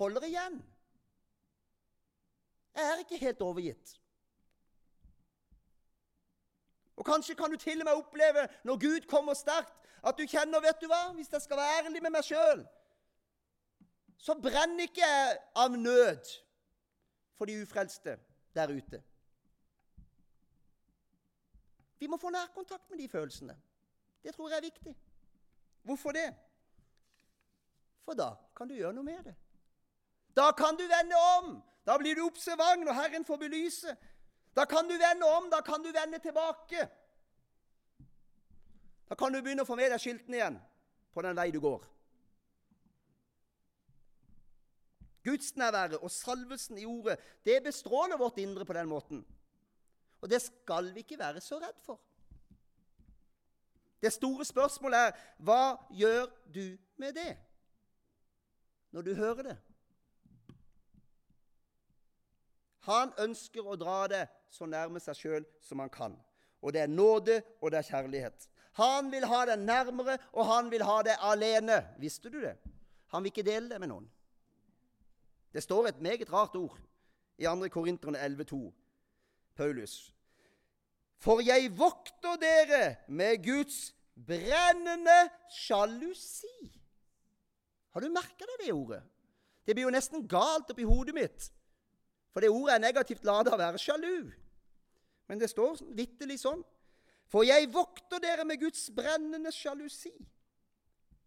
holder 0.00 0.26
igjen. 0.26 0.64
Jeg 2.74 2.84
er 2.84 2.98
ikke 2.98 3.16
helt 3.16 3.40
overgitt. 3.40 4.00
Og 6.96 7.06
Kanskje 7.06 7.34
kan 7.34 7.50
du 7.50 7.56
til 7.56 7.80
og 7.80 7.84
med 7.84 7.92
oppleve, 7.92 8.48
når 8.64 8.80
Gud 8.80 9.08
kommer 9.08 9.34
sterkt, 9.34 9.74
at 10.04 10.18
du 10.18 10.26
kjenner 10.28 10.60
vet 10.60 10.80
du 10.80 10.86
hva, 10.86 11.12
Hvis 11.12 11.32
jeg 11.32 11.42
skal 11.42 11.56
være 11.56 11.84
ærlig 11.84 12.02
med 12.02 12.10
meg 12.10 12.24
sjøl, 12.24 12.66
så 14.18 14.34
brenner 14.34 14.86
ikke 14.86 15.00
jeg 15.00 15.38
av 15.56 15.76
nød 15.76 16.30
for 17.36 17.44
de 17.44 17.62
ufrelste 17.62 18.18
der 18.54 18.70
ute. 18.72 19.02
Vi 21.98 22.06
må 22.06 22.16
få 22.16 22.30
nærkontakt 22.30 22.90
med 22.90 22.98
de 22.98 23.08
følelsene. 23.08 23.56
Det 24.22 24.34
tror 24.34 24.48
jeg 24.48 24.56
er 24.56 24.62
viktig. 24.62 24.96
Hvorfor 25.82 26.12
det? 26.12 26.34
For 28.04 28.12
da 28.14 28.34
kan 28.56 28.68
du 28.68 28.74
gjøre 28.74 28.92
noe 28.92 29.04
med 29.04 29.24
det. 29.24 29.34
Da 30.36 30.50
kan 30.52 30.76
du 30.76 30.82
vende 30.82 31.16
om. 31.38 31.62
Da 31.86 31.96
blir 31.98 32.14
du 32.14 32.24
observant 32.24 32.84
når 32.84 32.92
Herren 32.92 33.24
får 33.24 33.36
belyse. 33.36 33.96
Da 34.54 34.64
kan 34.70 34.88
du 34.88 34.94
vende 34.98 35.26
om, 35.26 35.50
da 35.50 35.60
kan 35.62 35.82
du 35.82 35.90
vende 35.92 36.18
tilbake. 36.22 36.86
Da 39.08 39.14
kan 39.18 39.32
du 39.32 39.40
begynne 39.42 39.64
å 39.64 39.68
få 39.68 39.76
med 39.78 39.90
deg 39.92 40.02
skiltene 40.02 40.38
igjen 40.38 40.60
på 41.14 41.22
den 41.26 41.36
vei 41.36 41.50
du 41.54 41.60
går. 41.62 41.82
Gudsnærværet 45.24 46.02
og 46.04 46.10
salvelsen 46.12 46.78
i 46.78 46.86
ordet 46.86 47.16
det 47.46 47.62
bestråler 47.64 48.20
vårt 48.20 48.38
indre 48.38 48.66
på 48.68 48.76
den 48.76 48.88
måten. 48.88 49.22
Og 50.20 50.30
det 50.30 50.42
skal 50.42 50.90
vi 50.94 51.04
ikke 51.04 51.18
være 51.18 51.40
så 51.40 51.58
redd 51.60 51.80
for. 51.84 52.00
Det 54.04 54.12
store 54.12 54.44
spørsmålet 54.44 55.00
er 55.00 55.22
hva 55.40 55.76
gjør 55.96 56.28
du 56.52 56.76
med 57.00 57.16
det 57.16 57.32
når 58.92 59.02
du 59.02 59.14
hører 59.16 59.42
det? 59.48 59.56
Han 62.86 63.12
ønsker 63.20 63.66
å 63.66 63.76
dra 63.80 64.04
det 64.10 64.24
så 64.52 64.68
nærme 64.68 65.00
seg 65.02 65.18
sjøl 65.18 65.46
som 65.64 65.80
han 65.82 65.92
kan. 65.92 66.16
Og 66.64 66.72
det 66.72 66.84
er 66.84 66.92
nåde, 66.92 67.40
og 67.60 67.72
det 67.72 67.80
er 67.80 67.90
kjærlighet. 67.90 68.48
Han 68.80 69.10
vil 69.12 69.26
ha 69.30 69.44
det 69.46 69.58
nærmere, 69.62 70.18
og 70.32 70.48
han 70.48 70.70
vil 70.72 70.82
ha 70.82 71.00
det 71.06 71.16
alene. 71.22 71.80
Visste 72.00 72.30
du 72.32 72.40
det? 72.42 72.56
Han 73.14 73.22
vil 73.22 73.32
ikke 73.32 73.46
dele 73.46 73.70
det 73.70 73.80
med 73.80 73.92
noen. 73.92 74.08
Det 75.54 75.62
står 75.62 75.88
et 75.88 76.00
meget 76.02 76.32
rart 76.32 76.56
ord 76.58 76.78
i 77.38 77.46
2. 77.46 77.68
Korinterne 77.70 78.18
11,2. 78.18 78.72
Paulus. 79.54 80.14
For 81.22 81.40
jeg 81.40 81.70
vokter 81.78 82.36
dere 82.42 82.96
med 83.08 83.44
Guds 83.44 83.94
brennende 84.26 85.30
sjalusi. 85.50 86.72
Har 87.94 88.02
du 88.02 88.10
merka 88.10 88.48
deg 88.50 88.64
det 88.66 88.74
ordet? 88.74 89.02
Det 89.64 89.76
blir 89.76 89.86
jo 89.86 89.94
nesten 89.94 90.26
galt 90.28 90.72
oppi 90.74 90.84
hodet 90.84 91.14
mitt. 91.14 91.46
For 92.34 92.42
det 92.42 92.50
ordet 92.50 92.74
er 92.74 92.82
negativt 92.82 93.24
ladet 93.24 93.54
å 93.54 93.58
være 93.60 93.78
sjalu. 93.78 94.32
Men 95.30 95.40
det 95.40 95.52
står 95.52 95.78
vitterlig 95.94 96.40
sånn. 96.42 96.64
For 97.30 97.46
jeg 97.46 97.70
vokter 97.72 98.18
dere 98.22 98.44
med 98.46 98.58
Guds 98.60 98.88
brennende 98.94 99.52
sjalusi. 99.54 100.12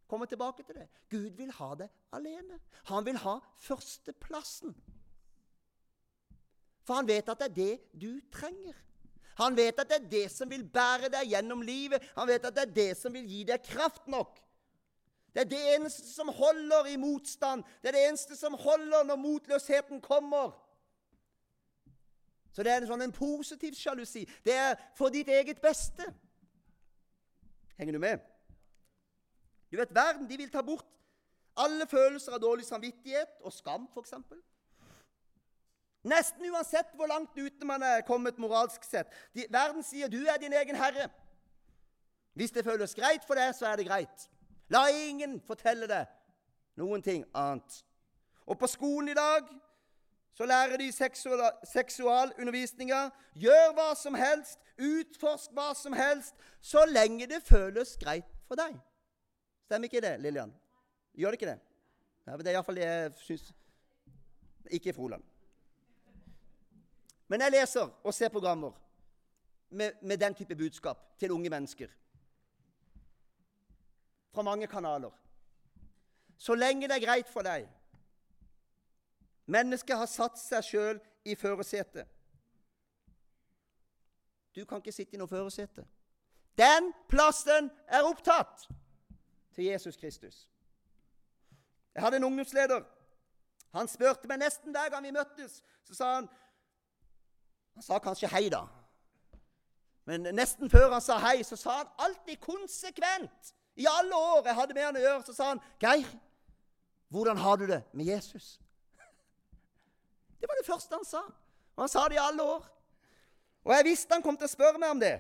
Kommer 0.08 0.28
tilbake 0.28 0.64
til 0.68 0.76
det. 0.82 0.88
Gud 1.12 1.32
vil 1.40 1.52
ha 1.58 1.70
det 1.80 1.88
alene. 2.16 2.60
Han 2.92 3.08
vil 3.08 3.18
ha 3.24 3.38
førsteplassen. 3.64 4.76
For 6.88 7.00
han 7.00 7.08
vet 7.08 7.32
at 7.32 7.40
det 7.40 7.48
er 7.48 7.56
det 7.56 8.04
du 8.04 8.12
trenger. 8.32 8.76
Han 9.40 9.56
vet 9.58 9.80
at 9.80 9.90
det 9.90 9.98
er 9.98 10.12
det 10.12 10.28
som 10.34 10.50
vil 10.50 10.64
bære 10.64 11.12
deg 11.14 11.34
gjennom 11.34 11.64
livet. 11.64 12.04
Han 12.16 12.28
vet 12.28 12.46
at 12.48 12.56
det 12.56 12.68
er 12.68 12.76
det 12.78 12.92
som 13.00 13.16
vil 13.16 13.28
gi 13.28 13.44
deg 13.48 13.64
kraft 13.64 14.08
nok. 14.12 14.40
Det 15.36 15.44
er 15.44 15.50
det 15.52 15.66
eneste 15.76 16.08
som 16.10 16.32
holder 16.34 16.88
i 16.90 16.96
motstand. 16.98 17.64
Det 17.82 17.92
er 17.92 17.98
det 17.98 18.06
eneste 18.08 18.36
som 18.36 18.56
holder 18.58 19.04
når 19.06 19.20
motløsheten 19.22 20.02
kommer. 20.02 20.56
Så 22.58 22.64
det 22.66 22.72
er 22.74 22.80
en 22.82 22.88
sånn 22.90 23.04
en 23.06 23.12
positiv 23.14 23.76
sjalusi. 23.78 24.24
Det 24.42 24.54
er 24.58 24.80
for 24.98 25.14
ditt 25.14 25.28
eget 25.30 25.60
beste. 25.62 26.08
Henger 27.78 27.94
du 27.94 28.00
med? 28.02 28.24
Du 29.70 29.78
vet, 29.78 29.94
Verden 29.94 30.26
de 30.26 30.40
vil 30.42 30.50
ta 30.50 30.64
bort 30.66 30.88
alle 31.54 31.86
følelser 31.86 32.34
av 32.34 32.42
dårlig 32.42 32.66
samvittighet 32.66 33.46
og 33.46 33.54
skam, 33.54 33.86
f.eks. 33.94 34.16
Nesten 36.10 36.50
uansett 36.50 36.98
hvor 36.98 37.12
langt 37.12 37.38
ute 37.38 37.70
man 37.70 37.86
er 37.86 38.02
kommet 38.10 38.42
moralsk 38.42 38.90
sett. 38.90 39.14
De, 39.38 39.46
verden 39.54 39.86
sier 39.86 40.10
'du 40.10 40.26
er 40.26 40.42
din 40.42 40.58
egen 40.58 40.82
herre'. 40.82 41.12
Hvis 42.34 42.58
det 42.58 42.66
føles 42.66 42.98
greit 42.98 43.22
for 43.22 43.38
deg, 43.38 43.54
så 43.54 43.70
er 43.70 43.76
det 43.76 43.86
greit. 43.86 44.30
La 44.74 44.88
ingen 44.90 45.38
fortelle 45.46 45.86
deg 45.86 46.10
noen 46.82 47.06
ting 47.06 47.22
annet. 47.38 47.86
Og 48.50 48.58
på 48.58 48.68
skolen 48.68 49.14
i 49.14 49.14
dag 49.14 49.46
så 50.38 50.46
lærer 50.46 50.78
de 50.78 50.92
seksualundervisninga. 51.64 53.10
Gjør 53.34 53.72
hva 53.74 53.88
som 53.98 54.14
helst, 54.14 54.60
utforsk 54.78 55.54
hva 55.58 55.72
som 55.74 55.96
helst, 55.98 56.36
så 56.62 56.84
lenge 56.86 57.26
det 57.26 57.40
føles 57.46 57.96
greit 57.98 58.28
for 58.46 58.60
deg. 58.60 58.76
Stemmer 59.66 59.90
ikke 59.90 60.04
det, 60.06 60.20
Lillian? 60.22 60.54
Gjør 61.18 61.34
det 61.34 61.40
ikke 61.42 61.50
det? 61.50 61.58
Ja, 62.28 62.38
det 62.38 62.52
er 62.52 62.58
iallfall 62.60 62.78
det 62.78 62.86
jeg 62.86 63.14
syns 63.24 63.48
Ikke 64.78 64.94
Froland. 64.94 65.24
Men 67.28 67.42
jeg 67.42 67.52
leser 67.52 67.90
og 68.04 68.14
ser 68.14 68.30
programmer 68.30 68.76
med, 69.70 69.92
med 70.02 70.18
den 70.18 70.36
type 70.36 70.56
budskap 70.56 71.20
til 71.20 71.32
unge 71.32 71.50
mennesker. 71.50 71.88
Fra 74.34 74.42
mange 74.42 74.68
kanaler. 74.68 75.12
Så 76.38 76.56
lenge 76.56 76.88
det 76.88 76.96
er 76.96 77.06
greit 77.06 77.30
for 77.30 77.42
deg, 77.42 77.66
Mennesket 79.48 79.98
har 79.98 80.10
satt 80.12 80.40
seg 80.40 80.66
sjøl 80.66 81.00
i 81.26 81.36
førersetet. 81.36 82.08
Du 84.56 84.66
kan 84.66 84.82
ikke 84.82 84.92
sitte 84.92 85.16
i 85.16 85.20
noe 85.22 85.30
førersete. 85.30 85.86
Den 86.58 86.92
plassen 87.10 87.70
er 87.88 88.08
opptatt 88.08 88.66
til 89.56 89.70
Jesus 89.70 89.98
Kristus. 89.98 90.48
Jeg 91.96 92.04
hadde 92.04 92.18
en 92.18 92.24
ungdomsleder. 92.24 92.82
Han 93.74 93.88
spurte 93.88 94.28
meg 94.28 94.42
nesten 94.42 94.74
hver 94.74 94.90
gang 94.90 95.06
vi 95.06 95.14
møttes. 95.14 95.62
Så 95.84 95.96
sa 95.96 96.16
han 96.16 96.30
Han 97.78 97.84
sa 97.86 98.00
kanskje 98.02 98.28
hei, 98.32 98.48
da. 98.50 98.64
Men 100.10 100.24
nesten 100.34 100.70
før 100.70 100.96
han 100.96 101.02
sa 101.02 101.20
hei, 101.22 101.44
så 101.46 101.54
sa 101.56 101.76
han 101.84 101.90
alltid 102.02 102.40
konsekvent. 102.42 103.52
I 103.78 103.86
alle 103.86 104.16
år 104.16 104.48
jeg 104.48 104.56
hadde 104.58 104.74
med 104.74 104.86
han 104.86 104.98
å 104.98 105.04
gjøre, 105.04 105.24
så 105.28 105.34
sa 105.34 105.50
han 105.52 105.62
'Geir, 105.78 106.08
hvordan 107.14 107.38
har 107.38 107.56
du 107.56 107.68
det 107.68 107.84
med 107.94 108.06
Jesus?' 108.06 108.58
Det 110.40 110.50
var 110.50 110.60
det 110.60 110.68
første 110.68 110.96
han 110.96 111.06
sa. 111.06 111.24
Og 111.76 111.84
han 111.84 111.92
sa 111.92 112.06
det 112.10 112.18
i 112.18 112.22
alle 112.22 112.44
år. 112.44 112.66
Og 113.68 113.74
jeg 113.76 113.86
visste 113.90 114.16
han 114.16 114.24
kom 114.24 114.38
til 114.38 114.48
å 114.48 114.54
spørre 114.54 114.80
meg 114.82 114.94
om 114.96 115.02
det. 115.02 115.18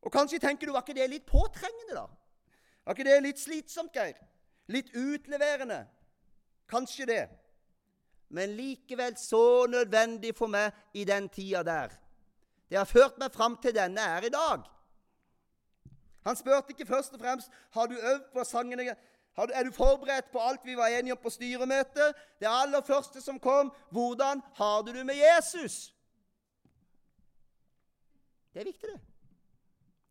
Og 0.00 0.12
kanskje 0.12 0.40
tenker 0.40 0.66
du 0.66 0.72
var 0.72 0.84
ikke 0.86 0.96
det 0.96 1.10
litt 1.12 1.26
påtrengende, 1.28 1.94
da? 1.94 2.06
Var 2.86 2.96
ikke 2.96 3.08
det 3.10 3.18
litt 3.22 3.40
slitsomt, 3.40 3.92
Geir? 3.94 4.16
Litt 4.72 4.94
utleverende? 4.96 5.82
Kanskje 6.70 7.06
det. 7.10 7.22
Men 8.30 8.54
likevel 8.56 9.16
så 9.18 9.66
nødvendig 9.68 10.32
for 10.38 10.48
meg 10.48 10.72
i 10.94 11.04
den 11.04 11.28
tida 11.28 11.62
der. 11.66 11.92
Det 12.70 12.78
har 12.78 12.88
ført 12.88 13.18
meg 13.18 13.34
fram 13.34 13.58
til 13.60 13.74
denne 13.74 14.00
er 14.00 14.28
i 14.28 14.32
dag. 14.32 14.64
Han 16.24 16.36
spurte 16.36 16.72
ikke 16.72 16.86
først 16.86 17.16
og 17.16 17.20
fremst 17.20 17.50
har 17.74 17.88
du 17.90 17.96
øvd 17.96 18.28
på 18.32 18.44
sangene 18.44 18.94
er 19.48 19.64
du 19.64 19.72
forberedt 19.72 20.28
på 20.32 20.40
alt 20.42 20.64
vi 20.64 20.76
var 20.76 20.92
enige 20.92 21.16
om 21.16 21.22
på 21.22 21.32
styremøtet? 21.32 22.16
Det 22.40 22.48
aller 22.48 22.82
første 22.84 23.22
som 23.24 23.40
kom, 23.40 23.72
hvordan 23.90 24.42
har 24.54 24.82
du 24.82 24.92
det 24.92 25.06
med 25.06 25.16
Jesus? 25.16 25.94
Det 28.52 28.60
er 28.60 28.68
viktig, 28.68 28.88
det. 28.88 29.00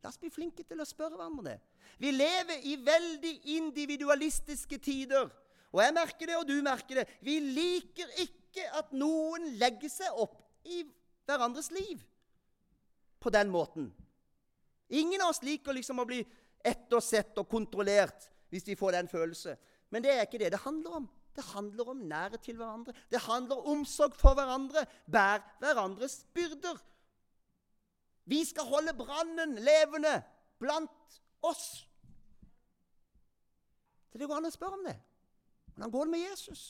La 0.04 0.10
oss 0.10 0.18
bli 0.18 0.32
flinke 0.32 0.64
til 0.64 0.80
å 0.80 0.88
spørre 0.88 1.20
hverandre 1.20 1.52
det. 1.52 1.58
Vi 2.00 2.12
lever 2.16 2.64
i 2.72 2.78
veldig 2.80 3.34
individualistiske 3.60 4.80
tider. 4.80 5.28
Og 5.76 5.82
jeg 5.84 5.94
merker 5.94 6.30
det, 6.30 6.38
og 6.40 6.48
du 6.48 6.56
merker 6.66 7.02
det. 7.02 7.08
Vi 7.22 7.36
liker 7.44 8.08
ikke 8.24 8.66
at 8.80 8.94
noen 8.96 9.52
legger 9.60 9.92
seg 9.92 10.16
opp 10.16 10.40
i 10.66 10.86
hverandres 11.28 11.70
liv 11.76 12.00
på 13.20 13.30
den 13.36 13.52
måten. 13.52 13.92
Ingen 14.90 15.22
av 15.22 15.36
oss 15.36 15.44
liker 15.46 15.76
liksom 15.76 16.00
å 16.02 16.08
bli 16.08 16.24
ettersett 16.66 17.38
og 17.38 17.50
kontrollert 17.52 18.32
hvis 18.50 18.68
vi 18.68 18.76
får 18.76 18.92
den 18.98 19.08
følelse. 19.08 19.56
Men 19.90 20.04
det 20.04 20.14
er 20.14 20.26
ikke 20.26 20.42
det 20.42 20.52
det 20.54 20.62
handler 20.64 21.02
om. 21.02 21.10
Det 21.36 21.44
handler 21.54 21.90
om 21.90 21.98
nærhet 21.98 22.42
til 22.42 22.58
hverandre. 22.58 22.94
Det 23.12 23.20
handler 23.20 23.56
om 23.56 23.78
omsorg 23.78 24.16
for 24.18 24.34
hverandre. 24.34 24.86
Bær 25.12 25.44
hverandres 25.60 26.26
byrder. 26.34 26.78
Vi 28.26 28.44
skal 28.46 28.64
holde 28.70 28.94
brannen 28.94 29.56
levende 29.56 30.22
blant 30.60 31.22
oss. 31.42 31.88
Så 34.12 34.18
det 34.18 34.28
går 34.28 34.42
an 34.42 34.50
å 34.50 34.54
spørre 34.54 34.78
om 34.78 34.86
det. 34.86 34.98
Hvordan 35.74 35.92
går 35.92 36.06
det 36.06 36.12
med 36.12 36.26
Jesus? 36.26 36.62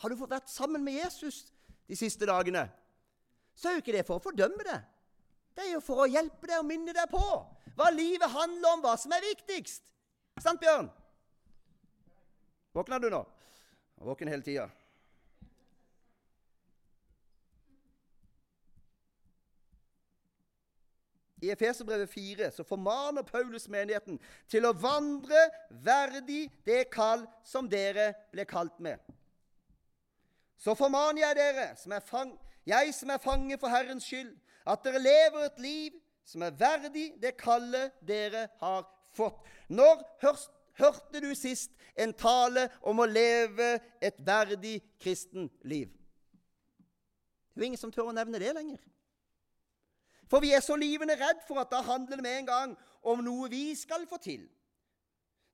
Har 0.00 0.08
du 0.08 0.16
fått 0.16 0.32
vært 0.36 0.52
sammen 0.52 0.84
med 0.84 0.96
Jesus 1.00 1.46
de 1.88 1.96
siste 1.96 2.28
dagene? 2.28 2.68
Så 3.54 3.68
er 3.68 3.76
jo 3.76 3.84
ikke 3.84 3.96
det 3.96 4.06
for 4.06 4.20
å 4.20 4.24
fordømme 4.24 4.66
det. 4.66 4.80
Det 5.54 5.66
er 5.66 5.74
jo 5.76 5.82
for 5.84 6.04
å 6.04 6.10
hjelpe 6.10 6.48
deg 6.50 6.60
og 6.60 6.68
minne 6.68 6.94
deg 6.94 7.10
på 7.10 7.24
hva 7.74 7.90
livet 7.90 8.30
handler 8.30 8.76
om, 8.76 8.82
hva 8.84 8.94
som 8.98 9.12
er 9.14 9.24
viktigst. 9.24 9.82
Sant, 10.42 10.60
Bjørn? 10.60 10.88
Våkner 12.74 12.98
du 12.98 13.10
nå? 13.10 13.20
Våken 14.02 14.28
hele 14.28 14.42
tida. 14.42 14.66
I 21.44 21.50
Efeserbrevet 21.52 22.10
4 22.10 22.50
så 22.50 22.64
formaner 22.64 23.22
Paulus 23.22 23.68
menigheten 23.68 24.16
til 24.48 24.64
å 24.64 24.72
vandre 24.72 25.42
verdig 25.84 26.48
det 26.64 26.86
kall 26.92 27.26
som 27.44 27.68
dere 27.68 28.14
ble 28.32 28.46
kalt 28.48 28.78
med. 28.82 28.98
Så 30.56 30.74
formaner 30.78 31.20
jeg 31.20 31.36
dere, 31.36 31.66
som 31.76 31.92
fang, 32.00 32.32
jeg 32.64 32.94
som 32.96 33.12
er 33.12 33.20
fange 33.20 33.58
for 33.60 33.68
Herrens 33.68 34.08
skyld, 34.08 34.32
at 34.64 34.82
dere 34.86 35.02
lever 35.04 35.44
et 35.44 35.60
liv 35.60 36.00
som 36.24 36.42
er 36.42 36.56
verdig 36.56 37.10
det 37.20 37.36
kallet 37.36 37.92
dere 38.00 38.48
har 38.62 38.88
fått. 39.14 39.40
Når 39.68 40.02
hørte 40.78 41.22
du 41.22 41.30
sist 41.38 41.72
en 41.96 42.14
tale 42.14 42.68
om 42.82 43.00
å 43.00 43.08
leve 43.08 43.76
et 44.02 44.18
verdig 44.26 44.80
kristen 45.02 45.48
liv? 45.62 45.92
Det 47.54 47.62
er 47.62 47.70
ingen 47.70 47.80
som 47.80 47.92
tør 47.94 48.10
å 48.10 48.16
nevne 48.16 48.40
det 48.42 48.50
lenger. 48.56 48.80
For 50.30 50.42
vi 50.42 50.50
er 50.56 50.62
så 50.64 50.74
livende 50.80 51.14
redd 51.20 51.44
for 51.46 51.60
at 51.62 51.70
da 51.70 51.82
handler 51.84 52.18
det 52.18 52.26
med 52.26 52.38
en 52.40 52.48
gang 52.48 52.74
om 53.06 53.20
noe 53.22 53.50
vi 53.52 53.68
skal 53.78 54.08
få 54.10 54.18
til. 54.22 54.42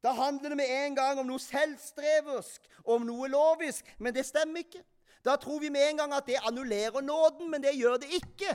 Da 0.00 0.14
handler 0.16 0.54
det 0.54 0.56
med 0.56 0.70
en 0.72 0.96
gang 0.96 1.18
om 1.20 1.28
noe 1.28 1.42
selvstreversk, 1.42 2.64
om 2.88 3.04
noe 3.04 3.28
lovisk. 3.28 3.84
Men 3.98 4.14
det 4.16 4.24
stemmer 4.24 4.64
ikke. 4.64 4.80
Da 5.24 5.34
tror 5.36 5.60
vi 5.60 5.68
med 5.68 5.90
en 5.90 6.00
gang 6.00 6.14
at 6.16 6.26
det 6.26 6.40
annullerer 6.48 7.04
nåden, 7.04 7.50
men 7.50 7.60
det 7.60 7.76
gjør 7.76 7.98
det 8.00 8.08
ikke. 8.16 8.54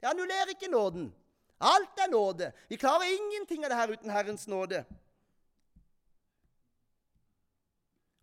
Det 0.00 0.10
annullerer 0.10 0.52
ikke 0.52 0.68
nåden. 0.68 1.08
Alt 1.60 1.98
er 1.98 2.10
nåde. 2.10 2.52
Vi 2.68 2.76
klarer 2.76 3.04
ingenting 3.04 3.64
av 3.64 3.70
det 3.70 3.76
her 3.76 3.92
uten 3.92 4.10
Herrens 4.10 4.46
nåde. 4.46 4.84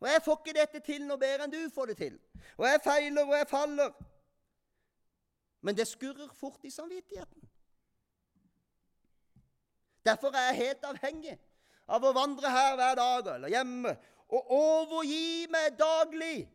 Og 0.02 0.08
jeg 0.10 0.22
får 0.26 0.40
ikke 0.40 0.58
dette 0.58 0.80
til 0.86 1.06
noe 1.06 1.22
bedre 1.22 1.46
enn 1.46 1.54
du 1.54 1.62
får 1.74 1.92
det 1.92 1.98
til. 1.98 2.18
Og 2.58 2.66
jeg 2.66 2.82
feiler, 2.84 3.26
og 3.26 3.36
jeg 3.38 3.48
faller. 3.48 3.92
Men 5.62 5.78
det 5.78 5.88
skurrer 5.88 6.34
fort 6.34 6.66
i 6.66 6.74
samvittigheten. 6.74 7.50
Derfor 10.06 10.34
er 10.34 10.48
jeg 10.50 10.56
helt 10.56 10.86
avhengig 10.90 11.36
av 11.86 12.06
å 12.06 12.14
vandre 12.18 12.50
her 12.50 12.74
hver 12.80 12.96
dag 12.98 13.28
eller 13.36 13.54
hjemme 13.54 13.94
og 14.32 14.54
overgi 14.56 15.46
meg 15.54 15.76
daglig. 15.78 16.48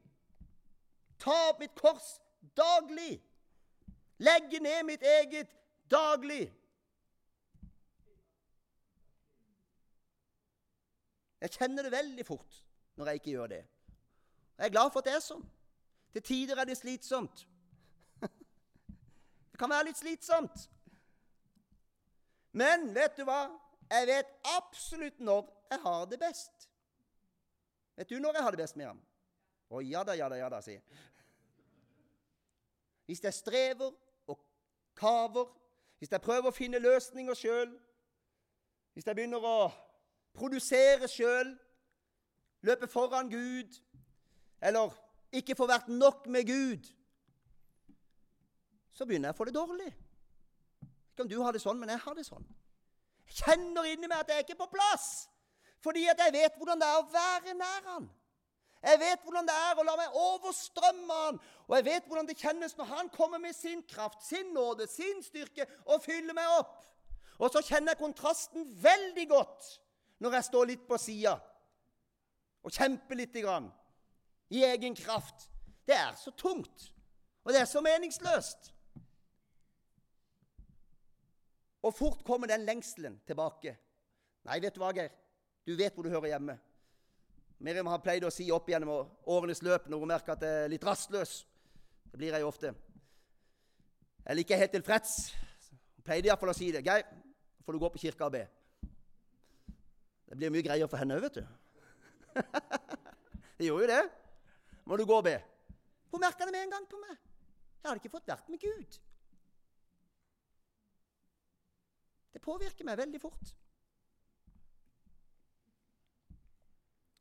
Ta 1.23 1.35
opp 1.51 1.61
mitt 1.63 1.75
kors 1.79 2.17
daglig. 2.57 3.21
Legge 4.19 4.59
ned 4.65 4.83
mitt 4.89 5.05
eget 5.07 5.53
daglig. 5.93 6.49
Jeg 11.41 11.53
kjenner 11.59 11.87
det 11.87 11.93
veldig 11.93 12.27
fort 12.27 12.63
når 12.97 13.11
jeg 13.11 13.21
ikke 13.21 13.35
gjør 13.35 13.53
det. 13.53 13.65
Jeg 14.57 14.67
er 14.67 14.73
glad 14.73 14.91
for 14.93 15.03
at 15.03 15.09
det 15.09 15.15
er 15.17 15.25
sånn. 15.25 15.45
Til 16.17 16.25
tider 16.25 16.57
er 16.57 16.69
det 16.69 16.79
slitsomt. 16.79 17.45
Det 19.53 19.61
kan 19.61 19.71
være 19.73 19.91
litt 19.91 20.01
slitsomt. 20.01 20.65
Men 22.57 22.89
vet 22.97 23.19
du 23.19 23.25
hva? 23.29 23.51
Jeg 23.91 24.09
vet 24.09 24.33
absolutt 24.57 25.21
når 25.21 25.45
jeg 25.71 25.83
har 25.83 26.07
det 26.09 26.19
best. 26.21 26.69
Vet 27.97 28.09
du 28.09 28.19
når 28.21 28.39
jeg 28.39 28.47
har 28.47 28.57
det 28.57 28.63
best, 28.63 28.77
Miriam? 28.77 29.01
Å 29.69 29.83
ja 29.85 30.03
da, 30.07 30.15
ja 30.17 30.29
da, 30.33 30.39
ja 30.41 30.49
da, 30.53 30.61
sier 30.65 30.79
jeg. 30.79 31.05
Hvis 33.07 33.23
jeg 33.23 33.35
strever 33.35 33.93
og 34.27 34.41
kaver, 34.99 35.51
hvis 35.99 36.13
jeg 36.13 36.23
prøver 36.23 36.51
å 36.51 36.55
finne 36.55 36.81
løsninger 36.83 37.39
sjøl, 37.39 37.71
hvis 38.97 39.07
jeg 39.07 39.19
begynner 39.19 39.45
å 39.45 39.57
produsere 40.37 41.09
sjøl, 41.11 41.55
løpe 42.67 42.89
foran 42.91 43.31
Gud, 43.31 43.81
eller 44.63 44.95
ikke 45.33 45.57
få 45.59 45.69
vært 45.69 45.89
nok 45.93 46.27
med 46.33 46.47
Gud, 46.49 46.93
så 48.97 49.05
begynner 49.05 49.29
jeg 49.31 49.37
å 49.37 49.39
få 49.39 49.47
det 49.49 49.57
dårlig. 49.57 49.91
Ikke 51.13 51.25
om 51.27 51.31
du 51.31 51.41
har 51.43 51.53
det 51.53 51.61
sånn, 51.61 51.79
men 51.81 51.93
jeg 51.93 52.01
har 52.01 52.17
det 52.17 52.25
sånn. 52.27 52.47
Jeg 53.27 53.43
kjenner 53.43 53.89
inni 53.91 54.09
meg 54.09 54.23
at 54.23 54.31
jeg 54.33 54.41
er 54.41 54.47
ikke 54.47 54.63
på 54.63 54.71
plass, 54.73 55.27
fordi 55.85 56.07
at 56.09 56.21
jeg 56.25 56.35
vet 56.35 56.57
hvordan 56.57 56.81
det 56.81 56.89
er 56.89 57.01
å 57.01 57.11
være 57.13 57.57
nær 57.59 57.91
Han. 57.91 58.09
Jeg 58.87 59.01
vet 59.01 59.23
hvordan 59.25 59.49
det 59.49 59.55
er 59.57 59.79
å 59.81 59.85
la 59.85 59.95
meg 59.99 60.17
overstrømme 60.21 61.21
Han, 61.23 61.41
og 61.67 61.77
jeg 61.77 61.87
vet 61.89 62.09
hvordan 62.09 62.29
det 62.29 62.39
kjennes 62.41 62.77
når 62.79 62.91
Han 62.93 63.09
kommer 63.13 63.43
med 63.43 63.57
sin 63.57 63.83
kraft, 63.89 64.25
sin 64.25 64.53
nåde, 64.55 64.87
sin 64.89 65.25
styrke 65.25 65.67
og 65.85 66.05
fyller 66.05 66.37
meg 66.37 66.53
opp. 66.59 66.79
Og 67.37 67.53
så 67.53 67.61
kjenner 67.65 67.93
jeg 67.93 68.01
kontrasten 68.01 68.65
veldig 68.81 69.27
godt 69.29 69.73
når 70.23 70.39
jeg 70.39 70.49
står 70.49 70.71
litt 70.71 70.87
på 70.89 70.99
sida 71.01 71.35
og 72.67 72.75
kjemper 72.75 73.19
litt 73.19 73.37
grann, 73.39 73.69
i 74.51 74.63
egen 74.65 74.95
kraft. 74.95 75.49
Det 75.87 75.95
er 75.95 76.15
så 76.19 76.33
tungt, 76.35 76.89
og 77.45 77.53
det 77.55 77.61
er 77.61 77.69
så 77.71 77.83
meningsløst. 77.83 78.73
Og 81.87 81.95
fort 81.95 82.25
kommer 82.27 82.51
den 82.51 82.65
lengselen 82.67 83.21
tilbake. 83.27 83.77
Nei, 84.47 84.59
vet 84.63 84.75
du 84.75 84.83
hva, 84.83 84.91
Geir? 84.95 85.13
Du 85.67 85.75
vet 85.79 85.95
hvor 85.95 86.07
du 86.07 86.11
hører 86.11 86.33
hjemme. 86.33 86.57
Miriam 87.63 87.89
har 87.91 88.03
pleid 88.03 88.27
å 88.27 88.33
si 88.35 88.49
opp 88.53 88.69
gjennom 88.69 89.07
årenes 89.31 89.63
løp 89.65 89.87
når 89.89 90.03
hun 90.03 90.11
merker 90.11 90.35
at 90.35 90.43
jeg 90.43 90.65
er 90.65 90.73
litt 90.73 90.85
rastløs. 90.87 91.39
Det 92.11 92.19
blir 92.19 92.35
jeg 92.35 92.43
jo 92.43 92.51
ofte. 92.51 92.75
Eller 94.27 94.43
ikke 94.43 94.59
helt 94.59 94.75
tilfreds. 94.75 95.15
Hun 95.97 96.07
pleide 96.07 96.31
iallfall 96.31 96.53
å 96.53 96.57
si 96.59 96.73
det. 96.75 96.83
'Geir, 96.83 97.07
får 97.65 97.73
du 97.73 97.83
gå 97.83 97.91
på 97.95 98.03
kirka 98.03 98.27
og 98.27 98.35
be.' 98.35 98.47
Det 100.27 100.39
blir 100.39 100.53
mye 100.53 100.67
greier 100.67 100.91
for 100.91 100.99
henne 101.01 101.19
òg, 101.19 101.27
vet 101.29 101.39
du. 101.39 101.45
det 103.59 103.69
gjorde 103.69 103.87
jo 103.87 103.91
det. 103.93 104.05
Må 104.87 104.99
du 104.99 105.05
gå 105.07 105.19
og 105.19 105.27
be. 105.27 105.37
Hun 106.13 106.23
merka 106.23 106.47
det 106.47 106.55
med 106.55 106.67
en 106.67 106.75
gang 106.77 106.89
på 106.91 106.99
meg. 107.03 107.15
Jeg 107.83 107.91
hadde 107.91 108.03
ikke 108.03 108.17
fått 108.17 108.33
vært 108.33 108.51
med 108.51 108.63
Gud. 108.63 108.99
Det 112.35 112.43
påvirker 112.43 112.87
meg 112.89 112.99
veldig 112.99 113.21
fort. 113.23 113.55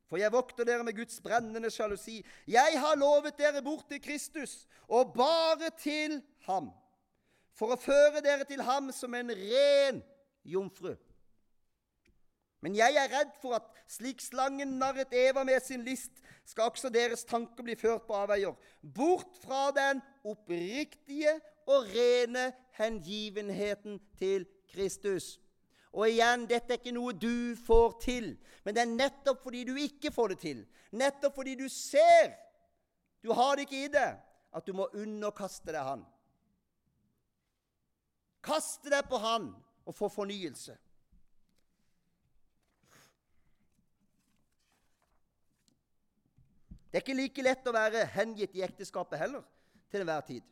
For 0.06 0.20
jeg 0.20 0.30
vokter 0.34 0.66
dere 0.66 0.84
med 0.86 0.94
Guds 0.98 1.18
brennende 1.22 1.70
sjalusi. 1.72 2.20
Jeg 2.46 2.80
har 2.82 2.98
lovet 2.98 3.38
dere 3.38 3.62
bort 3.62 3.88
til 3.90 4.02
Kristus, 4.02 4.66
og 4.86 5.14
bare 5.16 5.70
til 5.78 6.20
ham, 6.46 6.70
for 7.56 7.74
å 7.74 7.80
føre 7.80 8.22
dere 8.22 8.46
til 8.46 8.62
ham 8.62 8.92
som 8.94 9.14
en 9.18 9.32
ren 9.34 10.02
jomfru. 10.46 10.94
Men 12.64 12.76
jeg 12.76 12.96
er 12.96 13.12
redd 13.12 13.34
for 13.42 13.58
at 13.58 13.66
slik 13.90 14.22
slangen 14.24 14.78
narret 14.80 15.12
Eva 15.14 15.44
med 15.44 15.60
sin 15.62 15.84
list, 15.86 16.12
skal 16.46 16.70
også 16.70 16.90
deres 16.94 17.24
tanker 17.26 17.66
bli 17.66 17.76
ført 17.78 18.06
på 18.06 18.16
avveier, 18.16 18.54
bort 18.80 19.34
fra 19.42 19.68
den 19.76 20.00
oppriktige 20.24 21.34
og 21.66 21.90
rene 21.90 22.52
hengivenheten 22.78 24.00
til 24.18 24.46
Kristus. 24.72 25.36
Og 25.92 26.08
igjen, 26.10 26.46
dette 26.48 26.74
er 26.74 26.80
ikke 26.80 26.94
noe 26.94 27.14
du 27.16 27.56
får 27.66 28.00
til, 28.02 28.32
men 28.64 28.76
det 28.76 28.82
er 28.82 28.96
nettopp 28.96 29.42
fordi 29.46 29.64
du 29.68 29.76
ikke 29.80 30.12
får 30.12 30.34
det 30.34 30.40
til, 30.44 30.66
nettopp 30.92 31.38
fordi 31.40 31.54
du 31.58 31.68
ser 31.72 32.34
du 33.26 33.32
har 33.32 33.56
det 33.56 33.66
ikke 33.66 33.84
i 33.84 33.88
det, 33.88 34.10
at 34.54 34.66
du 34.66 34.72
må 34.72 34.86
underkaste 34.94 35.72
deg 35.74 35.82
Han. 35.82 36.04
Kaste 38.46 38.92
deg 38.92 39.08
på 39.10 39.18
Han 39.18 39.48
og 39.82 39.96
få 39.98 40.08
fornyelse. 40.12 40.76
Det 46.96 47.02
er 47.02 47.04
ikke 47.10 47.20
like 47.20 47.42
lett 47.44 47.66
å 47.68 47.72
være 47.76 48.06
hengitt 48.08 48.54
i 48.56 48.62
ekteskapet 48.64 49.20
heller 49.20 49.42
til 49.92 50.00
enhver 50.00 50.22
tid. 50.24 50.44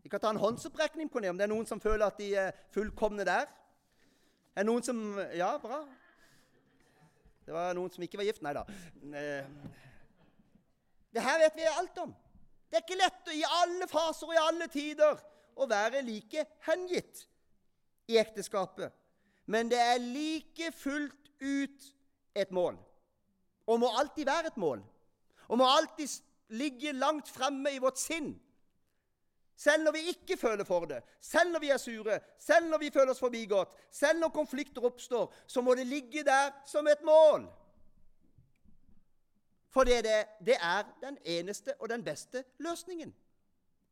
Vi 0.00 0.08
kan 0.08 0.20
ta 0.22 0.30
en 0.32 0.38
håndsopprekning 0.40 1.10
på 1.12 1.20
det, 1.20 1.28
om 1.28 1.36
det 1.36 1.44
er 1.44 1.50
noen 1.50 1.66
som 1.68 1.80
føler 1.80 2.06
at 2.06 2.16
de 2.16 2.30
er 2.40 2.54
fullkomne 2.72 3.26
der. 3.28 3.50
Er 4.56 4.64
det 4.64 4.70
noen 4.70 4.86
som 4.86 5.02
Ja, 5.36 5.50
bra. 5.60 5.82
Det 7.44 7.52
var 7.52 7.76
noen 7.76 7.92
som 7.92 8.00
ikke 8.06 8.16
var 8.16 8.24
gift? 8.30 8.40
Nei 8.40 8.54
da. 8.56 8.62
Eh, 9.20 9.50
det 11.12 11.24
her 11.26 11.42
vet 11.42 11.58
vi 11.60 11.66
alt 11.68 12.00
om. 12.00 12.14
Det 12.70 12.78
er 12.78 12.86
ikke 12.86 12.96
lett 13.02 13.28
i 13.36 13.42
alle 13.58 13.88
faser 13.90 14.30
og 14.30 14.32
i 14.32 14.40
alle 14.40 14.68
tider 14.72 15.20
å 15.52 15.68
være 15.68 16.00
like 16.06 16.46
hengitt 16.64 17.26
i 18.08 18.16
ekteskapet. 18.24 18.88
Men 19.44 19.68
det 19.68 19.84
er 19.84 20.00
like 20.00 20.72
fullt 20.80 21.28
ut 21.44 21.92
et 22.40 22.56
mål. 22.56 22.80
Og 23.68 23.84
må 23.84 23.92
alltid 24.00 24.32
være 24.32 24.54
et 24.54 24.56
mål. 24.56 24.80
Og 25.52 25.60
må 25.60 25.68
alltid 25.68 26.08
ligge 26.56 26.94
langt 26.96 27.28
fremme 27.28 27.74
i 27.74 27.80
vårt 27.82 28.00
sinn. 28.00 28.32
Selv 29.56 29.84
når 29.84 29.92
vi 29.92 29.98
ikke 30.10 30.36
føler 30.40 30.64
for 30.64 30.86
det, 30.88 31.02
selv 31.20 31.52
når 31.52 31.60
vi 31.60 31.68
er 31.70 31.76
sure, 31.76 32.20
selv 32.38 32.70
når 32.70 32.80
vi 32.80 32.90
føler 32.90 33.12
oss 33.12 33.20
forbigått, 33.20 33.74
selv 33.92 34.18
når 34.20 34.32
konflikter 34.32 34.84
oppstår, 34.88 35.28
så 35.46 35.60
må 35.60 35.74
det 35.78 35.86
ligge 35.86 36.24
der 36.24 36.50
som 36.66 36.88
et 36.88 37.04
mål. 37.04 37.44
For 39.72 39.84
det, 39.84 40.02
det 40.44 40.56
er 40.56 40.88
den 41.00 41.18
eneste 41.24 41.74
og 41.78 41.88
den 41.88 42.04
beste 42.04 42.44
løsningen. 42.58 43.14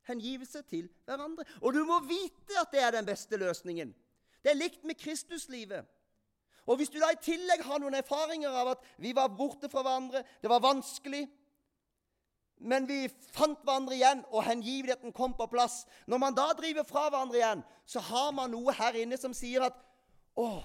Hengivelse 0.09 0.63
til 0.63 0.89
hverandre. 1.05 1.45
Og 1.61 1.75
du 1.75 1.85
må 1.85 2.01
vite 2.09 2.57
at 2.61 2.73
det 2.73 2.83
er 2.83 2.91
den 2.91 3.07
beste 3.07 3.37
løsningen. 3.37 3.95
Det 4.43 4.51
er 4.51 4.59
likt 4.59 4.85
med 4.85 4.95
Kristuslivet. 4.95 5.85
Og 6.67 6.77
hvis 6.77 6.91
du 6.93 6.99
da 7.01 7.13
i 7.13 7.21
tillegg 7.23 7.63
har 7.65 7.81
noen 7.81 7.97
erfaringer 7.97 8.53
av 8.55 8.75
at 8.75 8.85
vi 9.01 9.13
var 9.17 9.33
borte 9.37 9.69
fra 9.73 9.83
hverandre, 9.83 10.25
det 10.43 10.51
var 10.51 10.65
vanskelig 10.65 11.25
men 12.61 12.87
vi 12.89 13.09
fant 13.33 13.59
hverandre 13.65 13.97
igjen, 13.97 14.21
og 14.31 14.45
hengiveligheten 14.45 15.15
kom 15.17 15.33
på 15.37 15.47
plass. 15.49 15.87
Når 16.07 16.21
man 16.21 16.37
da 16.37 16.51
driver 16.59 16.85
fra 16.85 17.07
hverandre 17.09 17.41
igjen, 17.41 17.63
så 17.89 18.03
har 18.05 18.33
man 18.37 18.53
noe 18.53 18.75
her 18.77 18.99
inne 19.01 19.17
som 19.21 19.35
sier 19.35 19.65
at 19.65 19.77
'Å, 20.37 20.63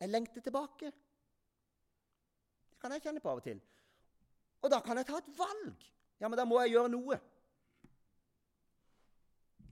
jeg 0.00 0.08
lengter 0.08 0.40
tilbake'. 0.40 0.92
Det 2.70 2.80
kan 2.80 2.92
jeg 2.92 3.02
kjenne 3.02 3.20
på 3.20 3.30
av 3.30 3.36
og 3.36 3.42
til. 3.42 3.60
Og 4.62 4.70
da 4.70 4.80
kan 4.80 4.96
jeg 4.96 5.06
ta 5.06 5.16
et 5.18 5.38
valg. 5.38 5.76
Ja, 6.20 6.28
men 6.28 6.38
da 6.38 6.44
må 6.44 6.60
jeg 6.60 6.72
gjøre 6.72 6.88
noe. 6.88 7.20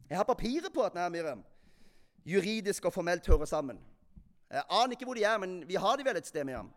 Jeg 0.09 0.17
har 0.17 0.25
papiret 0.25 0.73
på 0.73 0.83
at 0.83 0.95
Miriam, 0.95 1.45
juridisk 2.25 2.85
og 2.85 2.93
formelt 2.93 3.27
hører 3.27 3.45
sammen. 3.45 3.81
Jeg 4.51 4.63
aner 4.71 4.93
ikke 4.93 5.05
hvor 5.05 5.15
de 5.15 5.25
er, 5.25 5.39
men 5.39 5.69
vi 5.69 5.75
har 5.75 5.97
de 5.97 6.05
vel 6.05 6.17
et 6.17 6.27
sted, 6.27 6.45
Miriam. 6.45 6.73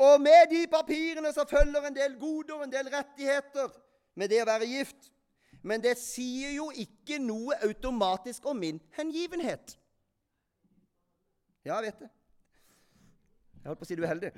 Og 0.00 0.20
med 0.20 0.48
de 0.50 0.64
papirene 0.72 1.32
så 1.36 1.44
følger 1.48 1.86
en 1.86 1.96
del 1.96 2.16
goder 2.20 2.62
en 2.64 2.72
del 2.72 2.88
rettigheter 2.92 3.68
med 4.16 4.32
det 4.32 4.40
å 4.42 4.48
være 4.48 4.68
gift. 4.70 5.10
Men 5.62 5.82
det 5.84 5.98
sier 6.00 6.54
jo 6.56 6.70
ikke 6.72 7.18
noe 7.20 7.58
automatisk 7.66 8.46
om 8.48 8.56
min 8.56 8.80
hengivenhet. 8.96 9.76
Ja, 11.66 11.76
jeg 11.76 11.90
vet 11.90 12.00
det. 12.06 12.08
Jeg 13.60 13.68
holdt 13.68 13.82
på 13.82 13.84
å 13.84 13.90
si 13.90 13.98
du 13.98 14.06
er 14.06 14.14
heldig. 14.14 14.32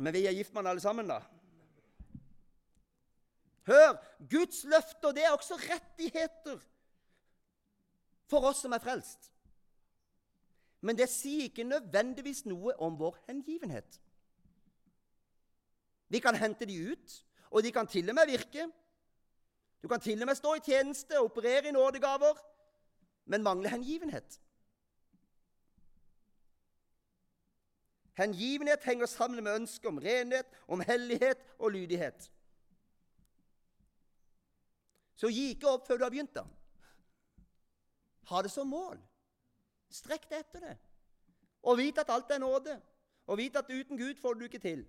Men 0.00 0.14
vi 0.16 0.24
er 0.24 0.38
giftmann 0.38 0.70
alle 0.70 0.80
sammen, 0.80 1.10
da. 1.10 1.20
Hør! 3.68 3.98
Guds 4.30 4.64
løfter, 4.64 5.12
det 5.12 5.26
er 5.26 5.36
også 5.36 5.58
rettigheter 5.60 6.56
for 8.32 8.48
oss 8.48 8.64
som 8.64 8.72
er 8.72 8.80
frelst. 8.80 9.28
Men 10.82 10.98
det 10.98 11.08
sier 11.08 11.46
ikke 11.46 11.64
nødvendigvis 11.64 12.42
noe 12.50 12.74
om 12.82 12.98
vår 12.98 13.20
hengivenhet. 13.28 14.00
Vi 16.10 16.18
kan 16.20 16.36
hente 16.36 16.66
de 16.66 16.78
ut, 16.92 17.18
og 17.50 17.62
de 17.62 17.70
kan 17.72 17.86
til 17.86 18.10
og 18.10 18.14
med 18.18 18.26
virke. 18.26 18.66
Du 19.82 19.88
kan 19.88 20.00
til 20.00 20.22
og 20.22 20.26
med 20.26 20.34
stå 20.34 20.54
i 20.58 20.64
tjeneste 20.66 21.18
og 21.20 21.30
operere 21.30 21.68
i 21.68 21.74
nådegaver, 21.74 22.40
men 23.24 23.42
mangle 23.42 23.70
hengivenhet. 23.70 24.40
Hengivenhet 28.18 28.84
henger 28.84 29.06
sammen 29.06 29.44
med 29.44 29.54
ønsket 29.54 29.88
om 29.88 29.98
renhet, 29.98 30.46
om 30.68 30.80
hellighet 30.80 31.38
og 31.58 31.70
lydighet. 31.70 32.32
Så 35.16 35.30
gi 35.30 35.48
ikke 35.54 35.70
opp 35.70 35.86
før 35.86 35.96
du 35.96 36.04
har 36.04 36.10
begynt. 36.10 36.34
da. 36.34 36.44
Ha 38.28 38.42
det 38.42 38.50
som 38.50 38.66
mål. 38.66 38.98
Strekk 39.92 40.28
deg 40.30 40.40
etter 40.40 40.66
det. 40.70 40.74
Og 41.62 41.78
vit 41.78 41.98
at 42.00 42.10
alt 42.10 42.30
er 42.32 42.40
nåde. 42.42 42.78
Og 43.26 43.38
vit 43.38 43.56
at 43.56 43.70
uten 43.70 43.98
Gud 43.98 44.18
får 44.20 44.34
du 44.38 44.44
ikke 44.48 44.62
til. 44.62 44.82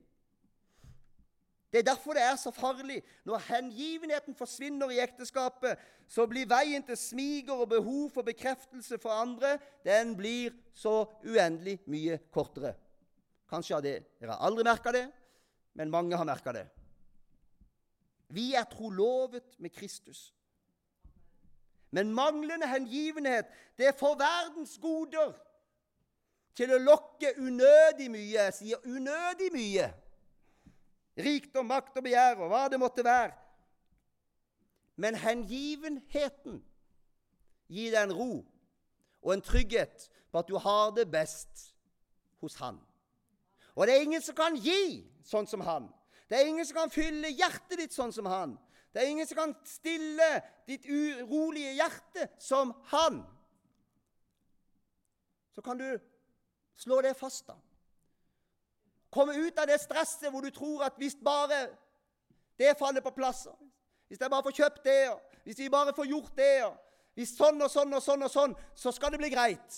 Det 1.74 1.80
er 1.80 1.88
derfor 1.90 2.14
det 2.14 2.22
er 2.22 2.36
så 2.38 2.52
farlig. 2.54 3.00
Når 3.26 3.38
hengivenheten 3.48 4.36
forsvinner 4.36 4.92
i 4.94 5.00
ekteskapet, 5.02 5.80
så 6.08 6.28
blir 6.30 6.46
veien 6.46 6.84
til 6.86 6.98
smiger 6.98 7.64
og 7.64 7.70
behov 7.70 8.12
for 8.14 8.22
bekreftelse 8.22 9.00
for 9.02 9.10
andre 9.10 9.56
den 9.86 10.14
blir 10.18 10.54
så 10.74 11.08
uendelig 11.26 11.80
mye 11.90 12.20
kortere. 12.34 12.76
Kanskje 13.50 13.76
har 13.76 13.86
dere 13.86 14.38
aldri 14.38 14.66
merka 14.66 14.94
det, 14.94 15.08
men 15.74 15.90
mange 15.90 16.18
har 16.18 16.30
merka 16.30 16.54
det. 16.54 16.68
Vi 18.34 18.54
er 18.54 18.70
trolovet 18.70 19.58
med 19.58 19.74
Kristus. 19.74 20.30
Men 21.94 22.14
manglende 22.14 22.68
hengivenhet, 22.68 23.46
det 23.78 23.94
får 24.00 24.16
verdens 24.18 24.78
goder 24.82 25.36
til 26.58 26.74
å 26.74 26.80
lokke 26.82 27.36
unødig 27.38 28.08
mye. 28.10 28.32
Jeg 28.34 28.56
sier 28.58 28.88
unødig 28.90 29.52
mye. 29.54 29.92
Rikdom, 31.22 31.70
makt 31.70 32.00
og 32.02 32.08
begjær 32.08 32.42
og 32.42 32.50
hva 32.50 32.64
det 32.74 32.80
måtte 32.82 33.06
være. 33.06 33.36
Men 34.98 35.18
hengivenheten 35.22 36.64
gir 37.70 37.94
deg 37.94 38.02
en 38.08 38.18
ro 38.18 38.32
og 39.22 39.32
en 39.36 39.46
trygghet 39.46 40.10
på 40.34 40.42
at 40.42 40.50
du 40.50 40.58
har 40.58 40.92
det 40.98 41.06
best 41.14 41.70
hos 42.42 42.58
Han. 42.62 42.82
Og 43.78 43.86
det 43.86 43.96
er 43.96 44.06
ingen 44.06 44.22
som 44.22 44.38
kan 44.38 44.58
gi 44.58 45.06
sånn 45.26 45.46
som 45.50 45.62
Han. 45.66 45.92
Det 46.30 46.42
er 46.42 46.50
ingen 46.50 46.66
som 46.66 46.82
kan 46.82 46.94
fylle 46.94 47.30
hjertet 47.38 47.78
ditt 47.86 47.94
sånn 47.94 48.14
som 48.14 48.26
Han. 48.30 48.58
Det 48.94 49.02
er 49.02 49.10
ingen 49.10 49.28
som 49.28 49.38
kan 49.38 49.54
stille 49.66 50.30
ditt 50.68 50.86
urolige 50.86 51.74
hjerte 51.74 52.28
som 52.40 52.74
Han. 52.92 53.24
Så 55.54 55.62
kan 55.62 55.78
du 55.78 56.00
slå 56.76 57.02
det 57.02 57.16
fast, 57.18 57.48
da. 57.48 57.56
Komme 59.14 59.34
ut 59.38 59.58
av 59.60 59.68
det 59.70 59.80
stresset 59.82 60.30
hvor 60.34 60.42
du 60.42 60.50
tror 60.54 60.86
at 60.86 60.98
hvis 60.98 61.16
bare 61.26 61.68
det 62.58 62.78
faller 62.78 63.02
på 63.02 63.14
plass 63.14 63.48
Hvis 64.08 64.22
jeg 64.22 64.30
bare 64.30 64.44
får 64.44 64.58
kjøpt 64.58 64.84
det, 64.86 65.10
hvis 65.44 65.60
vi 65.60 65.70
bare 65.70 65.94
får 65.94 66.06
gjort 66.06 66.36
det, 66.38 66.66
hvis 67.18 67.34
sånn 67.38 67.62
og 67.62 67.72
sånn 67.72 67.94
og 67.94 68.02
sånn 68.04 68.26
og 68.26 68.32
sånn, 68.32 68.54
så 68.76 68.92
skal 68.94 69.14
det 69.14 69.20
bli 69.22 69.30
greit. 69.34 69.78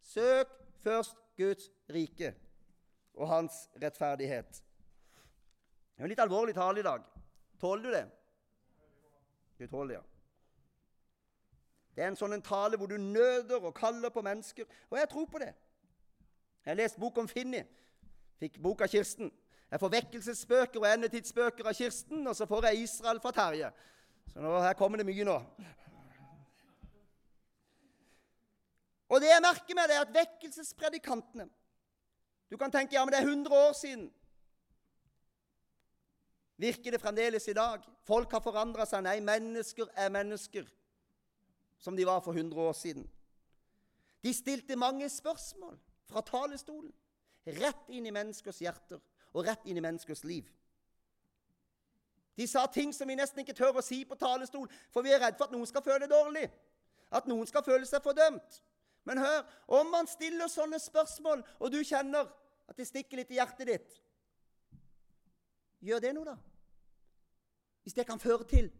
Søk 0.00 0.48
først 0.84 1.18
Guds 1.36 1.68
rike 1.92 2.32
og 3.16 3.28
hans 3.28 3.66
rettferdighet. 3.82 4.62
Det 5.92 6.00
er 6.00 6.08
en 6.08 6.12
litt 6.12 6.24
alvorlig 6.24 6.56
tale 6.56 6.80
i 6.80 6.86
dag. 6.86 7.04
Tåler 7.60 7.82
du 7.82 7.94
det? 7.94 8.04
Du 9.58 9.66
tåler 9.66 9.94
det, 9.94 9.98
ja. 10.00 10.04
Det 11.96 12.04
er 12.04 12.10
en 12.12 12.18
sånn 12.18 12.42
tale 12.44 12.76
hvor 12.76 12.90
du 12.90 12.98
nøder 13.00 13.62
og 13.62 13.72
kaller 13.76 14.12
på 14.12 14.22
mennesker. 14.24 14.68
Og 14.90 14.98
jeg 15.00 15.08
tror 15.08 15.26
på 15.32 15.40
det. 15.40 15.54
Jeg 16.64 16.74
har 16.74 16.76
lest 16.82 16.98
bok 17.00 17.16
om 17.22 17.28
Finni. 17.30 17.62
Fikk 18.36 18.58
bok 18.60 18.82
av 18.84 18.92
Kirsten. 18.92 19.30
Jeg 19.70 19.80
får 19.80 19.92
vekkelsesspøker 19.94 20.82
og 20.82 20.88
endetidsspøker 20.90 21.66
av 21.66 21.74
Kirsten, 21.74 22.26
og 22.28 22.36
så 22.36 22.46
får 22.46 22.68
jeg 22.68 22.82
Israel 22.84 23.20
fra 23.22 23.32
Terje. 23.34 23.70
Så 24.28 24.42
nå, 24.44 24.52
her 24.60 24.76
kommer 24.78 25.00
det 25.00 25.06
mye 25.08 25.24
nå. 25.26 25.38
Og 29.08 29.22
det 29.22 29.30
jeg 29.30 29.42
merker 29.42 29.78
med 29.78 29.88
det, 29.88 29.96
er 29.96 30.04
at 30.04 30.14
vekkelsespredikantene 30.14 31.48
Du 32.50 32.56
kan 32.58 32.70
tenke 32.70 32.94
ja, 32.94 33.04
men 33.04 33.14
det 33.14 33.18
er 33.18 33.26
100 33.26 33.54
år 33.56 33.72
siden. 33.74 34.10
Virker 36.56 36.94
det 36.94 37.00
fremdeles 37.00 37.48
i 37.48 37.54
dag? 37.56 37.84
Folk 38.08 38.32
har 38.32 38.40
forandra 38.40 38.86
seg. 38.88 39.04
Nei, 39.04 39.18
mennesker 39.20 39.90
er 39.92 40.12
mennesker, 40.12 40.68
som 41.78 41.96
de 41.96 42.06
var 42.08 42.22
for 42.24 42.36
100 42.36 42.60
år 42.60 42.76
siden. 42.76 43.04
De 44.24 44.32
stilte 44.34 44.76
mange 44.76 45.08
spørsmål 45.12 45.76
fra 46.08 46.22
talerstolen. 46.24 46.92
Rett 47.46 47.90
inn 47.94 48.08
i 48.08 48.14
menneskers 48.14 48.58
hjerter 48.64 49.02
og 49.36 49.44
rett 49.46 49.66
inn 49.68 49.76
i 49.76 49.84
menneskers 49.84 50.24
liv. 50.24 50.48
De 52.36 52.46
sa 52.48 52.66
ting 52.72 52.90
som 52.92 53.08
vi 53.08 53.16
nesten 53.16 53.44
ikke 53.44 53.54
tør 53.56 53.78
å 53.80 53.84
si 53.84 54.02
på 54.04 54.16
talerstol, 54.18 54.66
for 54.92 55.04
vi 55.04 55.12
er 55.14 55.20
redd 55.22 55.36
for 55.38 55.46
at 55.46 55.54
noen 55.54 55.68
skal 55.68 55.84
føle 55.84 56.08
dårlig. 56.10 56.48
At 57.12 57.28
noen 57.30 57.46
skal 57.48 57.64
føle 57.64 57.86
seg 57.88 58.02
fordømt. 58.04 58.62
Men 59.06 59.20
hør, 59.22 59.44
om 59.78 59.92
man 59.92 60.08
stiller 60.10 60.50
sånne 60.50 60.80
spørsmål, 60.82 61.44
og 61.60 61.70
du 61.72 61.78
kjenner 61.86 62.26
at 62.66 62.76
det 62.76 62.88
stikker 62.88 63.20
litt 63.20 63.30
i 63.30 63.38
hjertet 63.38 63.70
ditt 63.70 64.00
Gjør 65.80 66.00
det 66.00 66.14
noe, 66.14 66.24
da? 66.24 66.36
Hvis 67.82 67.94
det 67.94 68.06
kan 68.06 68.20
føre 68.20 68.44
til 68.44 68.70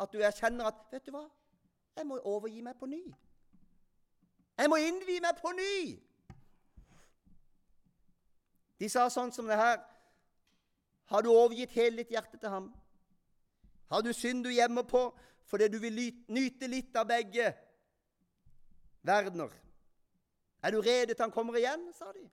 at 0.00 0.12
du 0.12 0.18
erkjenner 0.18 0.70
at 0.70 0.74
Vet 0.92 1.06
du 1.06 1.10
hva? 1.14 1.26
Jeg 1.96 2.06
må 2.06 2.18
overgi 2.18 2.60
meg 2.64 2.76
på 2.80 2.86
ny. 2.86 3.02
Jeg 4.58 4.70
må 4.70 4.76
innvie 4.80 5.20
meg 5.20 5.36
på 5.40 5.52
ny. 5.56 5.74
De 8.80 8.88
sa 8.90 9.08
sånn 9.12 9.32
som 9.34 9.46
det 9.46 9.58
her 9.60 9.82
Har 11.12 11.22
du 11.22 11.28
overgitt 11.30 11.74
hele 11.76 12.00
ditt 12.00 12.14
hjerte 12.14 12.38
til 12.40 12.48
ham? 12.48 12.70
Har 13.92 14.00
du 14.00 14.12
synd 14.16 14.44
du 14.44 14.50
gjemmer 14.52 14.86
på 14.88 15.10
fordi 15.50 15.68
du 15.68 15.76
vil 15.82 15.98
nyte 16.32 16.68
litt 16.70 16.96
av 16.96 17.04
begge 17.10 17.50
verdener? 19.04 19.52
Er 20.62 20.72
du 20.72 20.80
rede 20.80 21.12
til 21.12 21.24
han 21.26 21.34
kommer 21.34 21.58
igjen? 21.60 21.92
sa 21.92 22.08
de. 22.16 22.24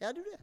Er 0.00 0.12
du 0.12 0.24
det? 0.24 0.40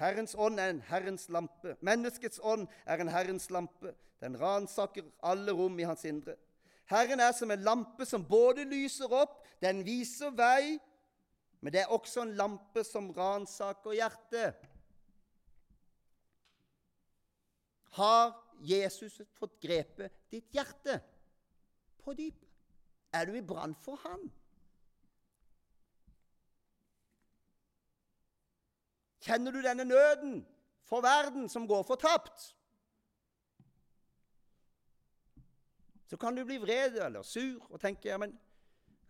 Herrens 0.00 0.34
ånd 0.34 0.58
er 0.58 0.72
en 0.72 0.82
Herrens 0.88 1.28
lampe. 1.30 1.76
Menneskets 1.84 2.40
ånd 2.42 2.66
er 2.86 3.02
en 3.02 3.12
Herrens 3.12 3.46
lampe. 3.54 3.94
Den 4.20 4.38
ransaker 4.40 5.06
alle 5.22 5.52
rom 5.52 5.78
i 5.78 5.86
hans 5.86 6.04
indre. 6.08 6.34
Herren 6.90 7.20
er 7.20 7.32
som 7.32 7.50
en 7.50 7.62
lampe 7.64 8.06
som 8.06 8.24
både 8.28 8.66
lyser 8.68 9.12
opp, 9.12 9.38
den 9.62 9.84
viser 9.86 10.34
vei, 10.36 10.76
men 11.64 11.72
det 11.72 11.80
er 11.84 11.92
også 11.92 12.24
en 12.24 12.34
lampe 12.36 12.84
som 12.84 13.08
ransaker 13.16 13.96
hjertet. 13.96 14.58
Har 17.96 18.34
Jesus 18.60 19.20
fått 19.38 19.56
grepet 19.62 20.12
ditt 20.32 20.50
hjerte 20.52 20.98
på 22.02 22.12
dypet? 22.18 22.50
Er 23.14 23.30
du 23.30 23.36
i 23.38 23.44
brann 23.46 23.76
for 23.78 24.00
Han? 24.02 24.26
Kjenner 29.24 29.54
du 29.54 29.62
denne 29.64 29.86
nøden 29.88 30.42
for 30.84 31.00
verden 31.04 31.48
som 31.48 31.68
går 31.68 31.82
fortapt? 31.88 32.50
Så 36.06 36.18
kan 36.20 36.36
du 36.36 36.44
bli 36.44 36.58
vred 36.60 36.98
eller 37.00 37.22
sur 37.22 37.64
og 37.70 37.80
tenke 37.80 38.10
ja, 38.10 38.18
men 38.20 38.34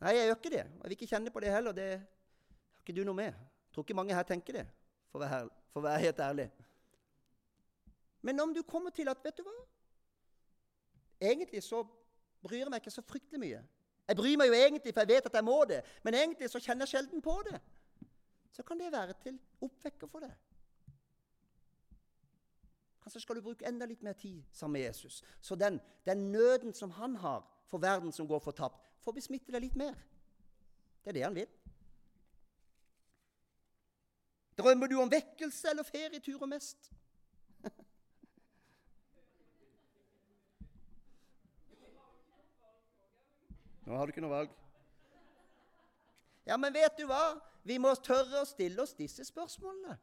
nei, 0.00 0.14
jeg 0.14 0.28
gjør 0.28 0.38
ikke 0.38 0.52
det. 0.54 0.62
Jeg 0.62 0.84
vil 0.84 0.96
ikke 0.96 1.10
kjenne 1.10 1.32
på 1.34 1.42
det 1.42 1.50
heller. 1.50 1.74
Det 1.74 1.88
har 1.98 2.84
ikke 2.84 2.94
du 2.94 3.02
noe 3.04 3.18
med. 3.18 3.34
Jeg 3.34 3.74
tror 3.74 3.86
ikke 3.86 3.98
mange 3.98 4.14
her 4.14 4.28
tenker 4.28 4.60
det, 4.60 4.64
for 5.10 5.18
å 5.18 5.24
være, 5.24 5.50
for 5.72 5.82
å 5.82 5.86
være 5.88 6.04
helt 6.06 6.22
ærlig. 6.22 6.48
Men 8.22 8.40
om 8.40 8.54
du 8.54 8.62
kommer 8.62 8.94
til 8.94 9.10
at 9.10 9.20
Vet 9.24 9.36
du 9.36 9.42
hva? 9.44 9.58
Egentlig 11.20 11.62
så 11.64 11.82
bryr 12.44 12.62
jeg 12.62 12.70
meg 12.70 12.84
ikke 12.84 12.94
så 12.94 13.02
fryktelig 13.02 13.40
mye. 13.40 13.60
Jeg 14.08 14.16
bryr 14.16 14.38
meg 14.38 14.50
jo 14.52 14.54
egentlig, 14.54 14.92
for 14.94 15.02
jeg 15.02 15.16
vet 15.16 15.26
at 15.26 15.38
jeg 15.40 15.44
må 15.44 15.58
det, 15.68 15.80
men 16.04 16.14
egentlig 16.14 16.50
så 16.52 16.60
kjenner 16.60 16.86
jeg 16.86 16.94
sjelden 16.94 17.24
på 17.24 17.34
det. 17.48 17.58
Så 18.54 18.62
kan 18.62 18.78
det 18.78 18.92
være 18.92 19.12
til 19.18 19.38
oppvekker 19.66 20.06
for 20.06 20.22
deg. 20.22 20.34
Kanskje 23.02 23.20
skal 23.20 23.36
du 23.36 23.42
bruke 23.42 23.66
enda 23.66 23.84
litt 23.90 24.02
mer 24.06 24.14
tid 24.16 24.42
sammen 24.52 24.72
med 24.78 24.86
Jesus. 24.86 25.24
Så 25.40 25.54
den, 25.58 25.80
den 26.06 26.32
nøden 26.32 26.74
som 26.74 26.90
han 26.94 27.16
har 27.16 27.42
for 27.66 27.78
verden 27.82 28.12
som 28.12 28.28
går 28.28 28.38
fortapt, 28.38 28.78
får 29.02 29.12
besmitte 29.18 29.52
deg 29.52 29.62
litt 29.66 29.76
mer. 29.76 29.94
Det 31.02 31.08
er 31.10 31.18
det 31.18 31.24
han 31.26 31.34
vil. 31.34 31.48
Drømmer 34.56 34.86
du 34.86 35.00
om 35.02 35.10
vekkelse 35.10 35.70
eller 35.74 35.82
ferieturer 35.82 36.46
mest? 36.46 36.92
Nå 43.86 43.96
har 43.98 44.06
du 44.06 44.10
ikke 44.14 44.22
noe 44.22 44.36
valg. 44.38 44.63
Ja, 46.46 46.56
men 46.60 46.74
vet 46.74 46.98
du 46.98 47.06
hva? 47.08 47.34
Vi 47.64 47.78
må 47.80 47.94
tørre 48.04 48.42
å 48.42 48.48
stille 48.48 48.82
oss 48.82 48.96
disse 48.98 49.24
spørsmålene. 49.24 49.96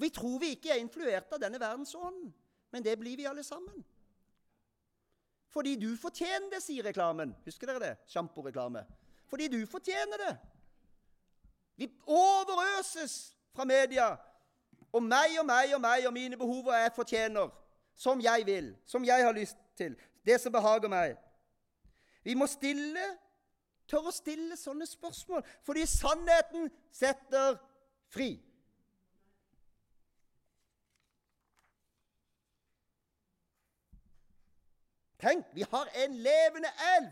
Vi 0.00 0.10
tror 0.14 0.38
vi 0.42 0.54
ikke 0.56 0.72
er 0.74 0.82
influert 0.82 1.32
av 1.32 1.42
denne 1.42 1.60
verdensånden. 1.60 2.32
Men 2.70 2.84
det 2.84 2.96
blir 2.98 3.16
vi 3.18 3.26
alle 3.26 3.42
sammen. 3.42 3.84
Fordi 5.50 5.74
du 5.76 5.96
fortjener 5.98 6.50
det, 6.52 6.62
sier 6.62 6.86
reklamen. 6.86 7.34
Husker 7.44 7.66
dere 7.66 7.82
det? 7.82 7.94
Sjamporeklame. 8.10 8.84
Fordi 9.30 9.48
du 9.50 9.58
fortjener 9.66 10.22
det. 10.22 10.34
Vi 11.76 11.88
overøses 12.06 13.34
fra 13.54 13.64
media 13.64 14.12
om 14.92 15.06
meg 15.06 15.34
og 15.40 15.46
meg 15.46 15.74
og 15.74 15.82
meg 15.82 16.06
og 16.06 16.14
mine 16.14 16.38
behov 16.38 16.70
og 16.70 16.76
jeg 16.76 16.92
fortjener. 16.94 17.50
Som 17.96 18.22
jeg 18.22 18.46
vil, 18.46 18.70
som 18.86 19.04
jeg 19.04 19.24
har 19.24 19.34
lyst 19.36 19.58
til. 19.76 19.96
Det 20.24 20.38
som 20.40 20.52
behager 20.52 20.88
meg. 20.88 21.18
Vi 22.24 22.34
må 22.34 22.46
stille, 22.46 23.02
tørre 23.90 24.12
å 24.12 24.14
stille 24.14 24.56
sånne 24.58 24.86
spørsmål, 24.88 25.42
fordi 25.66 25.86
sannheten 25.88 26.70
setter 26.94 27.58
fri. 28.10 28.32
Tenk, 35.20 35.50
vi 35.52 35.66
har 35.68 35.90
en 36.04 36.14
levende 36.24 36.70
elv 36.96 37.10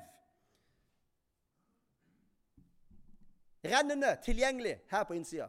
rennende, 3.68 4.16
tilgjengelig 4.24 4.78
her 4.90 5.04
på 5.04 5.14
innsida. 5.14 5.48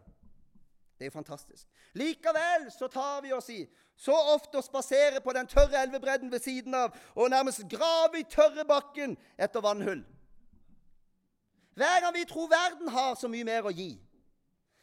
Det 0.99 1.07
er 1.07 1.11
fantastisk. 1.11 1.67
Likevel 1.93 2.67
så 2.71 2.87
tar 2.91 3.21
vi 3.21 3.31
oss 3.33 3.49
i 3.49 3.61
så 3.99 4.15
ofte 4.33 4.59
å 4.59 4.63
spasere 4.63 5.21
på 5.23 5.33
den 5.35 5.47
tørre 5.47 5.79
elvebredden 5.83 6.31
ved 6.31 6.43
siden 6.43 6.75
av 6.75 6.95
og 7.15 7.31
nærmest 7.31 7.65
grave 7.71 8.19
i 8.19 8.27
tørre 8.27 8.65
bakken 8.67 9.15
etter 9.37 9.63
vannhull. 9.63 10.03
Hver 11.79 12.01
gang 12.03 12.15
vi 12.15 12.25
tror 12.27 12.49
verden 12.51 12.87
har 12.91 13.13
så 13.15 13.29
mye 13.31 13.45
mer 13.47 13.63
å 13.63 13.71
gi, 13.71 13.93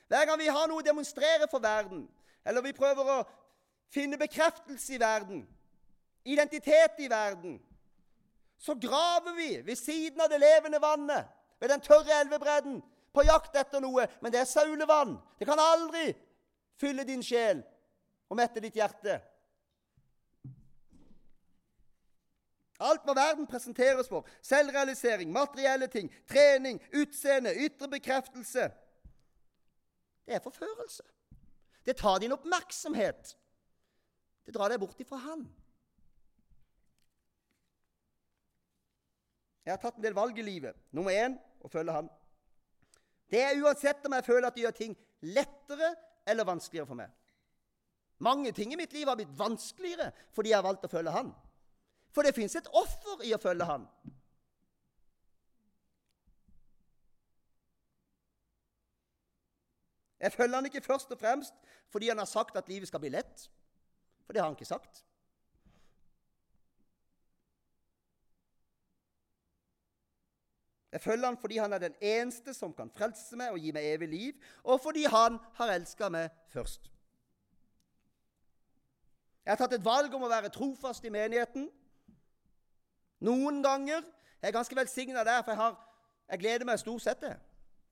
hver 0.09 0.25
gang 0.25 0.39
vi 0.41 0.47
har 0.49 0.69
noe 0.71 0.81
å 0.81 0.87
demonstrere 0.87 1.45
for 1.51 1.61
verden, 1.61 2.07
eller 2.47 2.65
vi 2.65 2.73
prøver 2.73 3.11
å 3.11 3.17
finne 3.93 4.17
bekreftelse 4.17 4.95
i 4.97 5.01
verden, 5.03 5.43
identitet 6.25 6.97
i 7.05 7.11
verden, 7.13 7.59
så 8.57 8.79
graver 8.81 9.37
vi 9.37 9.51
ved 9.67 9.77
siden 9.77 10.25
av 10.25 10.33
det 10.33 10.41
levende 10.41 10.81
vannet, 10.81 11.29
ved 11.61 11.69
den 11.75 11.85
tørre 11.85 12.17
elvebredden, 12.23 12.81
på 13.13 13.25
jakt 13.29 13.61
etter 13.61 13.81
noe. 13.81 14.07
Men 14.21 14.33
det 14.33 14.41
er 14.41 14.49
saulevann. 14.49 15.19
Det 15.39 15.47
kan 15.49 15.61
aldri 15.61 16.11
fylle 16.81 17.05
din 17.09 17.23
sjel 17.25 17.61
og 18.29 18.41
mette 18.41 18.61
ditt 18.61 18.77
hjerte. 18.77 19.21
Alt 22.81 23.05
hva 23.07 23.15
verden 23.17 23.47
presenteres 23.49 24.09
for. 24.09 24.27
Selvrealisering, 24.45 25.33
materielle 25.33 25.89
ting, 25.93 26.11
trening, 26.29 26.81
utseende, 26.93 27.55
ytre 27.67 27.89
bekreftelse. 27.89 28.69
Det 30.27 30.35
er 30.35 30.45
forførelse. 30.45 31.03
Det 31.87 31.97
tar 31.97 32.19
din 32.19 32.35
oppmerksomhet. 32.35 33.37
Det 34.47 34.55
drar 34.55 34.71
deg 34.71 34.81
bort 34.83 35.01
ifra 35.01 35.19
Han. 35.23 35.47
Jeg 39.67 39.75
har 39.75 39.83
tatt 39.83 39.97
en 39.99 40.05
del 40.05 40.15
valg 40.15 40.37
i 40.39 40.47
livet. 40.47 40.77
Nummer 40.95 41.15
én 41.15 41.35
å 41.65 41.71
følge 41.71 41.95
Han. 41.95 42.11
Det 43.31 43.41
er 43.43 43.59
uansett 43.59 44.05
om 44.07 44.15
jeg 44.15 44.27
føler 44.27 44.47
at 44.47 44.55
det 44.55 44.63
gjør 44.63 44.77
ting 44.77 44.93
lettere 45.27 45.95
eller 46.27 46.47
vanskeligere 46.47 46.87
for 46.87 46.99
meg. 46.99 47.11
Mange 48.23 48.53
ting 48.55 48.73
i 48.73 48.79
mitt 48.79 48.95
liv 48.95 49.09
har 49.09 49.19
blitt 49.19 49.35
vanskeligere 49.39 50.13
fordi 50.35 50.53
jeg 50.53 50.59
har 50.59 50.67
valgt 50.67 50.87
å 50.87 50.93
følge 50.93 51.15
Han. 51.15 51.33
For 52.17 52.25
det 52.25 52.33
fins 52.33 52.55
et 52.57 52.69
offer 52.73 53.27
i 53.29 53.35
å 53.37 53.39
følge 53.41 53.67
Han. 53.69 53.83
Jeg 60.25 60.33
følger 60.33 60.57
Han 60.57 60.71
ikke 60.71 60.81
først 60.81 61.13
og 61.13 61.21
fremst 61.21 61.61
fordi 61.93 62.09
Han 62.09 62.25
har 62.25 62.31
sagt 62.31 62.57
at 62.57 62.73
livet 62.73 62.89
skal 62.89 63.05
bli 63.05 63.13
lett. 63.13 63.51
For 64.25 64.33
det 64.33 64.41
har 64.41 64.49
Han 64.49 64.57
ikke 64.57 64.73
sagt. 64.73 65.05
Jeg 70.97 71.05
følger 71.05 71.27
han 71.27 71.37
fordi 71.37 71.57
han 71.59 71.73
er 71.73 71.79
den 71.83 71.95
eneste 72.01 72.55
som 72.57 72.73
kan 72.73 72.89
frelse 72.89 73.37
meg 73.37 73.53
og 73.53 73.61
gi 73.61 73.69
meg 73.77 73.85
evig 73.85 74.07
liv, 74.09 74.45
og 74.65 74.79
fordi 74.81 75.03
han 75.13 75.37
har 75.59 75.75
elska 75.75 76.09
meg 76.09 76.31
først. 76.49 76.89
Jeg 79.45 79.53
har 79.53 79.61
tatt 79.61 79.77
et 79.77 79.85
valg 79.85 80.15
om 80.17 80.25
å 80.25 80.31
være 80.33 80.49
trofast 80.55 81.05
i 81.05 81.13
menigheten. 81.13 81.69
Noen 83.21 83.63
ganger 83.63 84.03
Jeg 84.43 84.49
er 84.49 84.53
ganske 84.53 84.77
velsigna 84.77 85.25
der, 85.25 85.43
for 85.43 85.51
jeg, 85.51 85.57
har, 85.57 85.77
jeg, 86.31 86.39
gleder 86.39 86.65
meg 86.69 86.79
stort 86.79 87.03
sett 87.03 87.19
til 87.19 87.33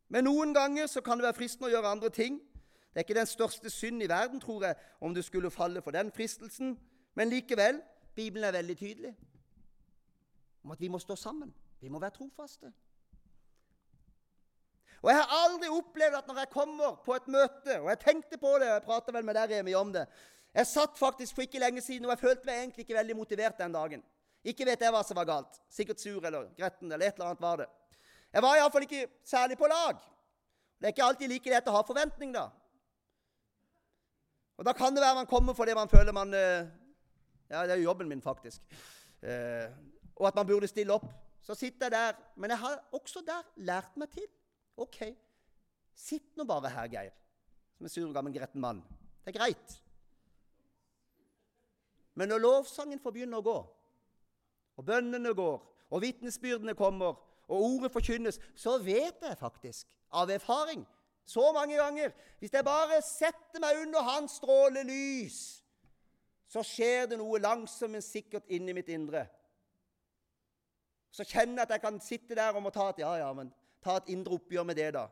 Men 0.08 0.24
noen 0.24 0.54
ganger 0.54 0.86
så 0.86 1.00
kan 1.00 1.18
det 1.18 1.24
være 1.24 1.38
fristende 1.38 1.70
å 1.70 1.72
gjøre 1.72 1.90
andre 1.96 2.10
ting. 2.12 2.36
Det 2.92 3.00
er 3.00 3.06
ikke 3.06 3.16
den 3.16 3.26
største 3.26 3.70
synd 3.70 4.02
i 4.04 4.08
verden, 4.08 4.40
tror 4.40 4.64
jeg, 4.64 4.76
om 5.00 5.14
du 5.14 5.22
skulle 5.22 5.50
falle 5.50 5.82
for 5.82 5.90
den 5.90 6.12
fristelsen. 6.12 6.76
Men 7.16 7.32
likevel 7.32 7.80
Bibelen 8.14 8.44
er 8.44 8.52
veldig 8.52 8.76
tydelig 8.78 9.14
om 10.64 10.70
at 10.70 10.80
vi 10.80 10.88
må 10.88 10.98
stå 10.98 11.16
sammen. 11.16 11.54
Vi 11.80 11.88
må 11.88 11.98
være 11.98 12.10
trofaste. 12.10 12.72
Og 15.02 15.10
jeg 15.10 15.20
har 15.20 15.34
aldri 15.44 15.68
opplevd 15.68 16.16
at 16.16 16.28
når 16.28 16.38
jeg 16.38 16.52
kommer 16.54 16.94
på 17.04 17.12
et 17.12 17.26
møte 17.28 17.74
Og 17.80 17.90
jeg 17.90 17.98
tenkte 18.00 18.38
på 18.40 18.54
det, 18.60 18.68
og 18.70 18.74
jeg 18.78 18.84
prata 18.86 19.12
vel 19.12 19.24
med 19.24 19.36
deg, 19.36 19.50
Remi, 19.50 19.74
om 19.74 19.92
det. 19.92 20.06
Jeg 20.54 20.66
satt 20.70 20.98
faktisk 20.98 21.34
for 21.34 21.44
ikke 21.44 21.60
lenge 21.60 21.82
siden, 21.84 22.06
og 22.06 22.14
jeg 22.14 22.22
følte 22.22 22.46
meg 22.46 22.60
egentlig 22.62 22.86
ikke 22.86 22.96
veldig 22.96 23.16
motivert 23.16 23.58
den 23.58 23.74
dagen. 23.74 24.04
Ikke 24.44 24.66
vet 24.68 24.82
jeg 24.84 24.92
hva 24.92 25.00
som 25.06 25.16
var 25.16 25.28
galt. 25.28 25.56
Sikkert 25.72 26.02
sur 26.02 26.24
eller 26.24 26.50
gretten 26.58 26.92
eller 26.92 27.08
et 27.08 27.16
eller 27.16 27.30
annet 27.32 27.44
var 27.44 27.62
det. 27.62 27.68
Jeg 28.34 28.42
var 28.44 28.58
iallfall 28.58 28.84
ikke 28.84 29.06
særlig 29.24 29.56
på 29.58 29.70
lag. 29.70 30.00
Det 30.78 30.88
er 30.88 30.92
ikke 30.92 31.06
alltid 31.06 31.30
like 31.30 31.52
lett 31.52 31.68
å 31.70 31.74
ha 31.76 31.82
forventning, 31.86 32.32
da. 32.34 32.48
Og 34.58 34.66
Da 34.66 34.74
kan 34.76 34.94
det 34.94 35.02
være 35.02 35.22
man 35.22 35.30
kommer 35.30 35.56
fordi 35.56 35.74
man 35.74 35.90
føler 35.90 36.12
man 36.14 36.34
eh, 36.34 36.66
Ja, 37.50 37.62
det 37.66 37.74
er 37.74 37.80
jo 37.80 37.90
jobben 37.90 38.08
min, 38.08 38.22
faktisk. 38.22 38.62
Eh, 39.22 39.68
og 40.16 40.28
at 40.28 40.34
man 40.34 40.46
burde 40.46 40.68
stille 40.68 40.92
opp. 40.94 41.06
Så 41.44 41.54
sitter 41.54 41.86
jeg 41.86 41.92
der. 41.92 42.20
Men 42.36 42.50
jeg 42.50 42.58
har 42.58 42.80
også 42.92 43.22
der 43.26 43.44
lært 43.56 43.96
meg 44.00 44.10
til 44.10 44.26
OK, 44.76 44.98
sitt 45.94 46.36
nå 46.36 46.44
bare 46.48 46.72
her, 46.72 46.88
Geir, 46.90 47.12
som 47.76 47.86
en 47.86 47.92
sur, 47.92 48.08
gammel 48.12 48.34
gretten 48.34 48.60
mann. 48.60 48.80
Det 49.22 49.30
er 49.30 49.38
greit. 49.38 49.76
Men 52.18 52.28
når 52.28 52.42
lovsangen 52.42 52.98
får 53.02 53.14
begynne 53.14 53.38
å 53.38 53.44
gå, 53.44 53.54
og 54.76 54.86
bønnene 54.86 55.34
går, 55.34 55.56
og 55.90 56.02
vitnesbyrdene 56.02 56.74
kommer, 56.74 57.20
og 57.48 57.62
ordet 57.62 57.92
forkynnes, 57.92 58.40
så 58.56 58.78
vet 58.82 59.22
jeg 59.22 59.38
faktisk 59.38 59.86
av 60.16 60.30
erfaring 60.32 60.86
så 61.24 61.52
mange 61.52 61.76
ganger 61.76 62.12
Hvis 62.38 62.52
jeg 62.52 62.64
bare 62.64 63.00
setter 63.02 63.60
meg 63.60 63.78
under 63.80 64.02
hans 64.04 64.36
strålelys, 64.36 65.38
så 66.48 66.62
skjer 66.62 67.08
det 67.08 67.18
noe 67.18 67.40
langsomt, 67.40 67.94
men 67.96 68.04
sikkert 68.04 68.50
inni 68.52 68.74
mitt 68.76 68.90
indre. 68.92 69.24
Så 71.10 71.24
kjenner 71.24 71.62
jeg 71.62 71.68
at 71.68 71.72
jeg 71.76 71.82
kan 71.82 72.00
sitte 72.04 72.36
der 72.36 72.52
og 72.52 72.62
må 72.66 72.72
ta 72.74 72.90
et 72.90 73.00
Ja, 73.00 73.14
ja, 73.22 73.32
men 73.32 73.52
ta 73.82 73.96
et 73.96 74.10
indre 74.12 74.36
oppgjør 74.36 74.66
med 74.68 74.76
det, 74.76 74.90
da. 74.94 75.06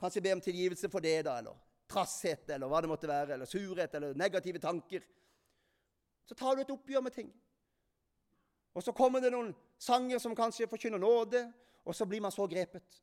Kanskje 0.00 0.22
be 0.22 0.34
om 0.34 0.42
tilgivelse 0.42 0.90
for 0.90 1.04
det, 1.04 1.22
da, 1.26 1.38
eller 1.38 1.56
trasshet, 1.88 2.50
eller 2.50 2.70
hva 2.70 2.82
det 2.82 2.90
måtte 2.90 3.08
være, 3.08 3.36
eller 3.36 3.48
surhet, 3.48 3.94
eller 3.94 4.18
negative 4.18 4.60
tanker. 4.62 5.06
Så 6.26 6.34
tar 6.34 6.56
du 6.56 6.62
et 6.62 6.74
oppgjør 6.74 7.06
med 7.06 7.14
ting. 7.14 7.30
Og 8.78 8.84
så 8.86 8.94
kommer 8.94 9.18
det 9.18 9.32
noen 9.34 9.50
sanger 9.82 10.20
som 10.22 10.36
kanskje 10.38 10.68
forkynner 10.70 11.00
nåde, 11.02 11.40
og 11.82 11.96
så 11.96 12.06
blir 12.06 12.22
man 12.22 12.30
så 12.30 12.46
grepet. 12.46 13.00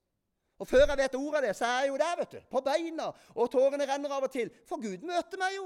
Og 0.56 0.68
før 0.70 0.86
jeg 0.88 1.00
vet 1.02 1.18
ordet 1.20 1.42
av 1.42 1.44
det, 1.44 1.56
så 1.58 1.66
er 1.68 1.82
jeg 1.84 1.90
jo 1.90 1.98
der, 2.00 2.14
vet 2.22 2.36
du. 2.38 2.44
På 2.48 2.62
beina. 2.64 3.10
Og 3.36 3.50
tårene 3.52 3.88
renner 3.90 4.14
av 4.16 4.24
og 4.24 4.32
til. 4.32 4.54
For 4.70 4.80
Gud 4.80 5.04
møter 5.04 5.42
meg 5.42 5.58
jo. 5.58 5.66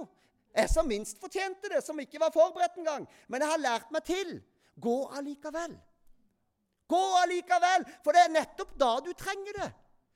Jeg 0.56 0.72
som 0.72 0.88
minst 0.90 1.20
fortjente 1.22 1.70
det, 1.70 1.84
som 1.86 2.00
ikke 2.02 2.22
var 2.24 2.34
forberedt 2.34 2.80
engang. 2.82 3.06
Men 3.30 3.46
jeg 3.46 3.52
har 3.52 3.62
lært 3.62 3.92
meg 3.94 4.08
til. 4.08 4.40
Gå 4.82 4.96
allikevel. 5.20 5.76
Gå 6.90 7.02
allikevel, 7.20 7.86
for 8.02 8.18
det 8.18 8.24
er 8.26 8.34
nettopp 8.34 8.72
da 8.82 8.96
du 9.06 9.12
trenger 9.14 9.60
det. 9.62 9.70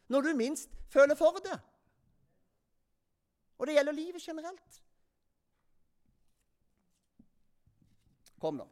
Når 0.09 0.25
du 0.25 0.31
minst 0.39 0.73
føler 0.89 1.13
for 1.19 1.37
det. 1.45 1.59
Og 3.61 3.69
det 3.69 3.77
gjelder 3.77 3.93
livet 3.99 4.25
generelt. 4.25 4.79
Kom, 8.41 8.57
da. 8.57 8.65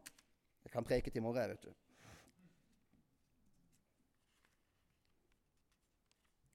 Jeg 0.72 0.78
kan 0.78 0.86
preke 0.88 1.11
til 1.11 1.19
i 1.19 1.24
morgen, 1.24 1.49
vet 1.49 1.63
du. 1.63 1.72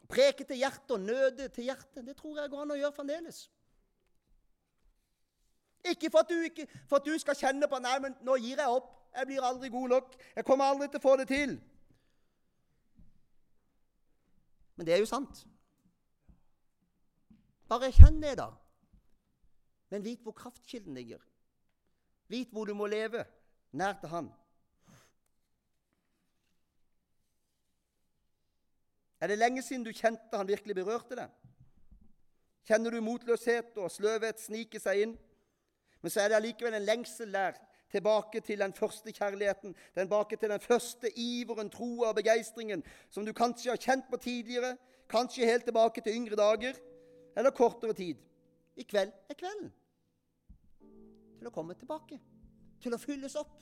Preke 0.08 0.44
til 0.44 0.56
hjertet 0.56 0.94
og 0.96 1.00
nøde 1.00 1.48
til 1.52 1.64
hjertet. 1.68 2.06
Det 2.06 2.16
tror 2.16 2.40
jeg 2.40 2.50
går 2.50 2.62
an 2.62 2.72
å 2.72 2.78
gjøre 2.80 2.96
fremdeles. 2.96 3.42
Ikke 5.84 6.08
for 6.08 6.24
at, 6.24 6.32
du, 6.32 6.40
ikke 6.48 6.64
for 6.88 6.96
at 6.96 7.04
du 7.04 7.12
skal 7.20 7.36
kjenne 7.36 7.68
på 7.68 7.82
Nei, 7.84 7.98
men 8.00 8.16
nå 8.24 8.38
gir 8.40 8.56
jeg 8.56 8.72
opp. 8.72 8.88
Jeg 9.12 9.28
blir 9.28 9.44
aldri 9.44 9.68
god 9.76 9.92
nok. 9.92 10.16
Jeg 10.32 10.48
kommer 10.48 10.72
aldri 10.72 10.88
til 10.88 11.02
å 11.02 11.04
få 11.04 11.14
det 11.20 11.28
til. 11.28 11.52
Men 14.80 14.88
det 14.88 14.96
er 14.96 15.04
jo 15.04 15.12
sant. 15.12 15.44
Bare 17.68 17.92
kjenn 17.92 18.16
det, 18.24 18.38
da. 18.40 18.48
Men 19.92 20.08
vit 20.08 20.24
hvor 20.24 20.32
kraftkilden 20.40 20.96
ligger. 20.96 21.20
Vit 22.32 22.48
hvor 22.56 22.64
du 22.64 22.72
må 22.72 22.88
leve, 22.88 23.28
nær 23.76 23.96
til 24.00 24.12
Han. 24.12 24.32
Er 29.20 29.32
det 29.32 29.38
lenge 29.38 29.62
siden 29.64 29.84
du 29.84 29.92
kjente 29.96 30.36
han 30.36 30.48
virkelig 30.48 30.74
berørte 30.76 31.16
deg? 31.16 31.30
Kjenner 32.68 32.92
du 32.92 33.00
motløshet 33.00 33.78
og 33.80 33.88
sløvhet 33.90 34.42
snike 34.42 34.80
seg 34.82 35.04
inn? 35.06 35.14
Men 36.02 36.12
så 36.12 36.20
er 36.22 36.30
det 36.30 36.36
allikevel 36.40 36.76
en 36.76 36.84
lengsel 36.84 37.32
der 37.32 37.56
tilbake 37.90 38.42
til 38.44 38.60
den 38.60 38.74
første 38.76 39.12
kjærligheten, 39.14 39.74
tilbake 39.94 40.36
til 40.36 40.50
den 40.50 40.60
første 40.60 41.10
iveren, 41.16 41.70
troa 41.70 42.10
og 42.10 42.18
begeistringen 42.18 42.84
som 43.10 43.24
du 43.24 43.32
kanskje 43.32 43.72
har 43.72 43.80
kjent 43.80 44.10
på 44.10 44.20
tidligere, 44.20 44.76
kanskje 45.08 45.48
helt 45.48 45.64
tilbake 45.64 46.02
til 46.04 46.18
yngre 46.18 46.36
dager, 46.36 46.78
eller 47.36 47.50
kortere 47.50 47.94
tid. 47.94 48.20
I 48.76 48.82
kveld 48.82 49.12
er 49.30 49.38
kvelden. 49.38 49.72
Til 51.38 51.48
å 51.48 51.54
komme 51.54 51.76
tilbake. 51.78 52.18
Til 52.86 52.94
å 52.94 53.02
fylles 53.02 53.34
opp. 53.40 53.54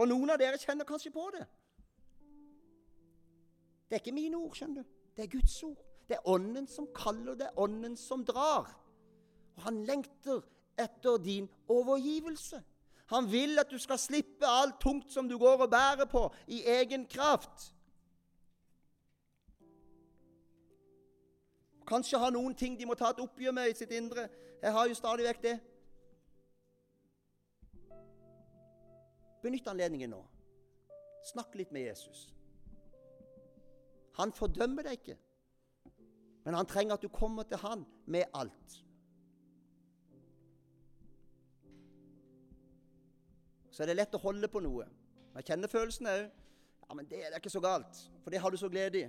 Og 0.00 0.08
noen 0.08 0.32
av 0.32 0.38
dere 0.40 0.56
kjenner 0.56 0.88
kanskje 0.88 1.12
på 1.12 1.26
det. 1.34 1.42
Det 3.84 3.98
er 3.98 4.00
ikke 4.00 4.14
mine 4.16 4.38
ord, 4.40 4.54
skjønner 4.56 4.86
du. 4.86 4.94
Det 5.12 5.26
er 5.26 5.34
Guds 5.34 5.58
ord. 5.68 5.82
Det 6.08 6.16
er 6.16 6.28
Ånden 6.32 6.64
som 6.68 6.86
kaller, 6.96 7.36
det 7.36 7.50
er 7.50 7.58
Ånden 7.60 7.98
som 8.00 8.24
drar. 8.24 8.70
Og 9.56 9.66
han 9.66 9.82
lengter 9.84 10.40
etter 10.80 11.18
din 11.20 11.50
overgivelse. 11.68 12.62
Han 13.12 13.28
vil 13.28 13.60
at 13.60 13.68
du 13.68 13.76
skal 13.78 14.00
slippe 14.00 14.48
alt 14.48 14.80
tungt 14.80 15.12
som 15.12 15.28
du 15.28 15.36
går 15.38 15.66
og 15.66 15.70
bærer 15.70 16.08
på, 16.08 16.24
i 16.48 16.62
egen 16.78 17.04
kraft. 17.04 17.68
Kanskje 21.84 22.18
har 22.18 22.32
noen 22.32 22.56
ting 22.56 22.78
de 22.80 22.88
må 22.88 22.96
ta 22.96 23.10
et 23.12 23.20
oppgjør 23.20 23.52
med 23.52 23.74
i 23.74 23.76
sitt 23.76 23.92
indre. 23.92 24.30
Jeg 24.62 24.72
har 24.72 24.88
jo 24.88 24.96
stadig 24.96 25.28
vekk 25.28 25.44
det. 25.44 25.58
Benytt 29.42 29.68
anledningen 29.68 30.12
nå. 30.14 30.22
Snakk 31.26 31.54
litt 31.58 31.72
med 31.74 31.86
Jesus. 31.86 32.28
Han 34.18 34.32
fordømmer 34.34 34.86
deg 34.86 34.98
ikke, 34.98 35.18
men 36.44 36.56
han 36.58 36.68
trenger 36.68 36.98
at 36.98 37.04
du 37.04 37.08
kommer 37.08 37.46
til 37.48 37.60
han 37.62 37.84
med 38.06 38.28
alt. 38.36 38.78
Så 43.72 43.82
er 43.82 43.88
det 43.88 43.96
lett 43.96 44.18
å 44.18 44.20
holde 44.20 44.50
på 44.52 44.60
noe. 44.60 44.84
Jeg 45.38 45.48
kjenner 45.48 45.70
følelsen 45.72 46.10
òg. 46.12 46.26
Ja, 46.82 46.96
men 46.98 47.06
det 47.08 47.22
er 47.24 47.38
ikke 47.38 47.48
så 47.48 47.62
galt, 47.64 48.02
for 48.20 48.34
det 48.34 48.40
har 48.42 48.52
du 48.52 48.58
så 48.60 48.68
glede 48.68 49.00
i. 49.00 49.06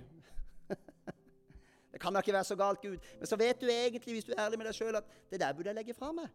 det 1.92 2.00
kan 2.00 2.16
da 2.16 2.22
ikke 2.24 2.32
være 2.32 2.48
så 2.48 2.56
galt, 2.56 2.80
Gud. 2.80 2.96
Men 3.18 3.28
så 3.28 3.36
vet 3.36 3.60
du 3.60 3.68
egentlig, 3.68 4.14
hvis 4.14 4.24
du 4.24 4.32
er 4.32 4.46
ærlig 4.46 4.56
med 4.56 4.70
deg 4.70 4.78
sjøl, 4.78 4.96
at 4.96 5.10
det 5.28 5.42
der 5.42 5.52
burde 5.52 5.68
jeg 5.68 5.76
legge 5.76 5.96
fra 5.98 6.08
meg. 6.16 6.30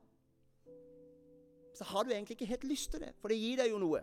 Så 1.80 1.86
har 1.88 2.04
du 2.04 2.10
egentlig 2.12 2.36
ikke 2.36 2.46
helt 2.50 2.64
lyst 2.68 2.92
til 2.92 3.00
det, 3.00 3.14
for 3.22 3.32
det 3.32 3.38
gir 3.40 3.62
deg 3.62 3.70
jo 3.72 3.78
noe. 3.80 4.02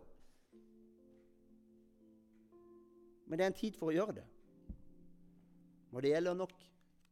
Men 3.29 3.37
det 3.37 3.45
er 3.45 3.51
en 3.53 3.59
tid 3.59 3.77
for 3.77 3.91
å 3.91 3.93
gjøre 3.93 4.15
det. 4.17 4.25
Og 5.93 6.01
det 6.01 6.15
gjelder 6.15 6.39
nok 6.39 6.55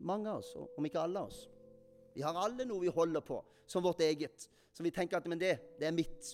mange 0.08 0.32
av 0.32 0.40
oss, 0.40 0.54
om 0.56 0.88
ikke 0.88 1.02
alle 1.02 1.20
av 1.20 1.28
oss. 1.28 1.42
Vi 2.16 2.24
har 2.24 2.40
alle 2.40 2.64
noe 2.64 2.80
vi 2.80 2.94
holder 2.96 3.20
på 3.28 3.42
som 3.68 3.84
vårt 3.84 4.00
eget, 4.08 4.48
som 4.72 4.88
vi 4.88 4.94
tenker 4.94 5.20
at 5.20 5.28
men 5.28 5.42
det, 5.42 5.52
det 5.76 5.90
er 5.90 5.96
mitt. 6.00 6.32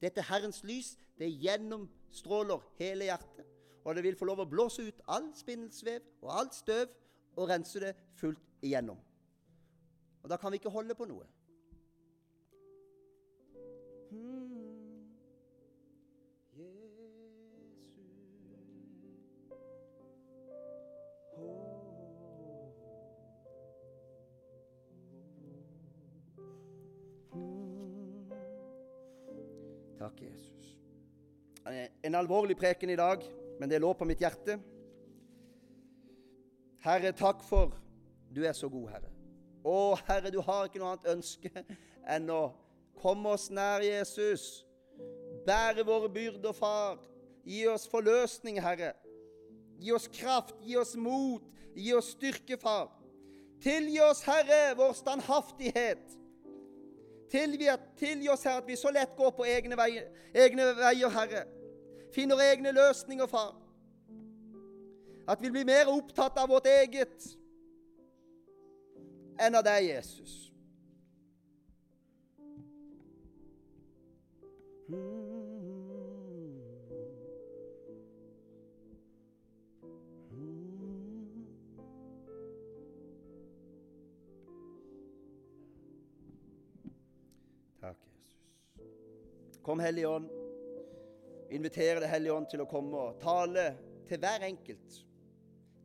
Dette 0.00 0.24
Herrens 0.30 0.62
lys 0.64 0.94
det 1.20 1.34
gjennomstråler 1.36 2.64
hele 2.80 3.10
hjertet, 3.10 3.44
og 3.84 3.92
det 3.92 4.08
vil 4.08 4.16
få 4.16 4.32
lov 4.32 4.46
å 4.46 4.48
blåse 4.48 4.88
ut 4.88 5.04
all 5.12 5.34
spinnelsvev 5.36 6.24
og 6.24 6.32
alt 6.40 6.56
støv 6.56 6.88
og 7.36 7.52
rense 7.52 7.84
det 7.84 7.92
fullt 8.16 8.64
igjennom. 8.64 9.04
Og 10.24 10.32
Da 10.32 10.40
kan 10.40 10.48
vi 10.48 10.64
ikke 10.64 10.72
holde 10.72 10.96
på 10.96 11.04
noe. 11.12 11.35
Takk, 30.06 30.20
Jesus. 30.22 30.76
En 32.02 32.14
alvorlig 32.14 32.54
preken 32.56 32.90
i 32.90 32.96
dag, 32.96 33.24
men 33.58 33.70
det 33.70 33.80
lå 33.82 33.88
på 33.98 34.06
mitt 34.06 34.20
hjerte. 34.22 34.54
Herre, 36.84 37.10
takk 37.10 37.40
for 37.42 37.72
du 38.30 38.44
er 38.46 38.54
så 38.54 38.68
god, 38.70 38.84
Herre. 38.92 39.10
Å, 39.66 39.96
Herre, 40.06 40.30
du 40.30 40.38
har 40.46 40.68
ikke 40.68 40.78
noe 40.78 40.92
annet 40.92 41.08
ønske 41.10 41.50
enn 42.14 42.30
å 42.30 42.52
komme 43.02 43.32
oss 43.34 43.48
nær 43.50 43.82
Jesus. 43.82 44.44
Bære 45.48 45.82
våre 45.88 46.12
byrder, 46.14 46.54
Far. 46.54 47.00
Gi 47.42 47.64
oss 47.72 47.88
forløsning, 47.90 48.60
Herre. 48.62 48.92
Gi 49.82 49.90
oss 49.96 50.06
kraft, 50.06 50.54
gi 50.62 50.78
oss 50.78 50.94
mot, 50.94 51.50
gi 51.74 51.90
oss 51.98 52.12
styrke, 52.14 52.60
Far. 52.62 52.92
Tilgi 53.64 53.98
oss, 54.06 54.22
Herre, 54.28 54.76
vår 54.78 54.94
standhaftighet. 55.02 56.14
Tilgi, 57.30 57.68
tilgi 57.98 58.28
oss, 58.30 58.44
Herre, 58.46 58.62
at 58.62 58.68
vi 58.68 58.76
så 58.76 58.90
lett 58.94 59.16
går 59.16 59.32
på 59.34 59.44
egne 59.50 59.76
veier, 59.78 60.06
egne 60.34 60.68
veier, 60.78 61.10
Herre. 61.10 61.44
Finner 62.14 62.42
egne 62.52 62.72
løsninger, 62.72 63.26
Far. 63.26 63.56
At 65.28 65.42
vi 65.42 65.50
blir 65.50 65.66
mer 65.66 65.90
opptatt 65.90 66.38
av 66.38 66.48
vårt 66.48 66.68
eget 66.70 67.26
enn 69.42 69.58
av 69.58 69.64
deg, 69.66 69.90
Jesus. 69.90 70.45
Takk, 87.86 88.02
Jesus. 88.02 89.60
Kom, 89.62 89.80
Hellige 89.80 90.08
Ånd. 90.08 90.30
Inviterer 91.54 92.00
deg, 92.02 92.10
Hellige 92.10 92.34
Ånd, 92.34 92.48
til 92.50 92.64
å 92.64 92.70
komme 92.70 92.98
og 92.98 93.20
tale 93.22 93.68
til 94.08 94.18
hver 94.22 94.46
enkelt. 94.48 95.00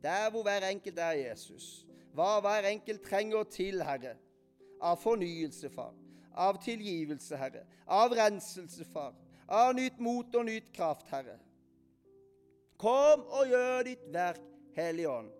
Der 0.02 0.30
hvor 0.34 0.42
hver 0.42 0.66
enkelt 0.66 0.98
er, 0.98 1.18
Jesus. 1.20 1.86
Hva 2.16 2.40
hver 2.42 2.66
enkelt 2.72 3.04
trenger 3.06 3.46
til, 3.54 3.82
Herre. 3.86 4.16
Av 4.82 4.98
fornyelse, 4.98 5.70
far. 5.70 5.94
Av 6.34 6.58
tilgivelse, 6.64 7.38
Herre. 7.38 7.62
Av 7.86 8.10
renselse, 8.18 8.84
far. 8.90 9.14
Av 9.46 9.70
nytt 9.78 10.02
mot 10.02 10.34
og 10.34 10.48
nytt 10.48 10.72
kraft, 10.74 11.06
Herre. 11.12 11.38
Kom 12.82 13.22
og 13.30 13.46
gjør 13.46 13.86
ditt 13.86 14.08
verk, 14.10 14.42
Hellige 14.74 15.10
Ånd. 15.12 15.30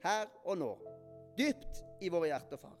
Her 0.00 0.30
og 0.46 0.56
nå. 0.62 0.74
Dypt 1.36 1.84
i 2.00 2.08
våre 2.08 2.32
hjerter, 2.32 2.56
far. 2.56 2.79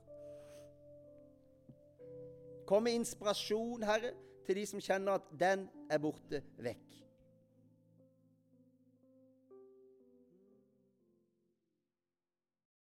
Kom 2.70 2.84
med 2.86 2.94
inspirasjon, 3.00 3.82
Herre, 3.82 4.12
til 4.46 4.60
de 4.60 4.62
som 4.68 4.78
kjenner 4.78 5.16
at 5.18 5.30
den 5.40 5.64
er 5.90 5.98
borte 5.98 6.38
vekk. 6.62 7.00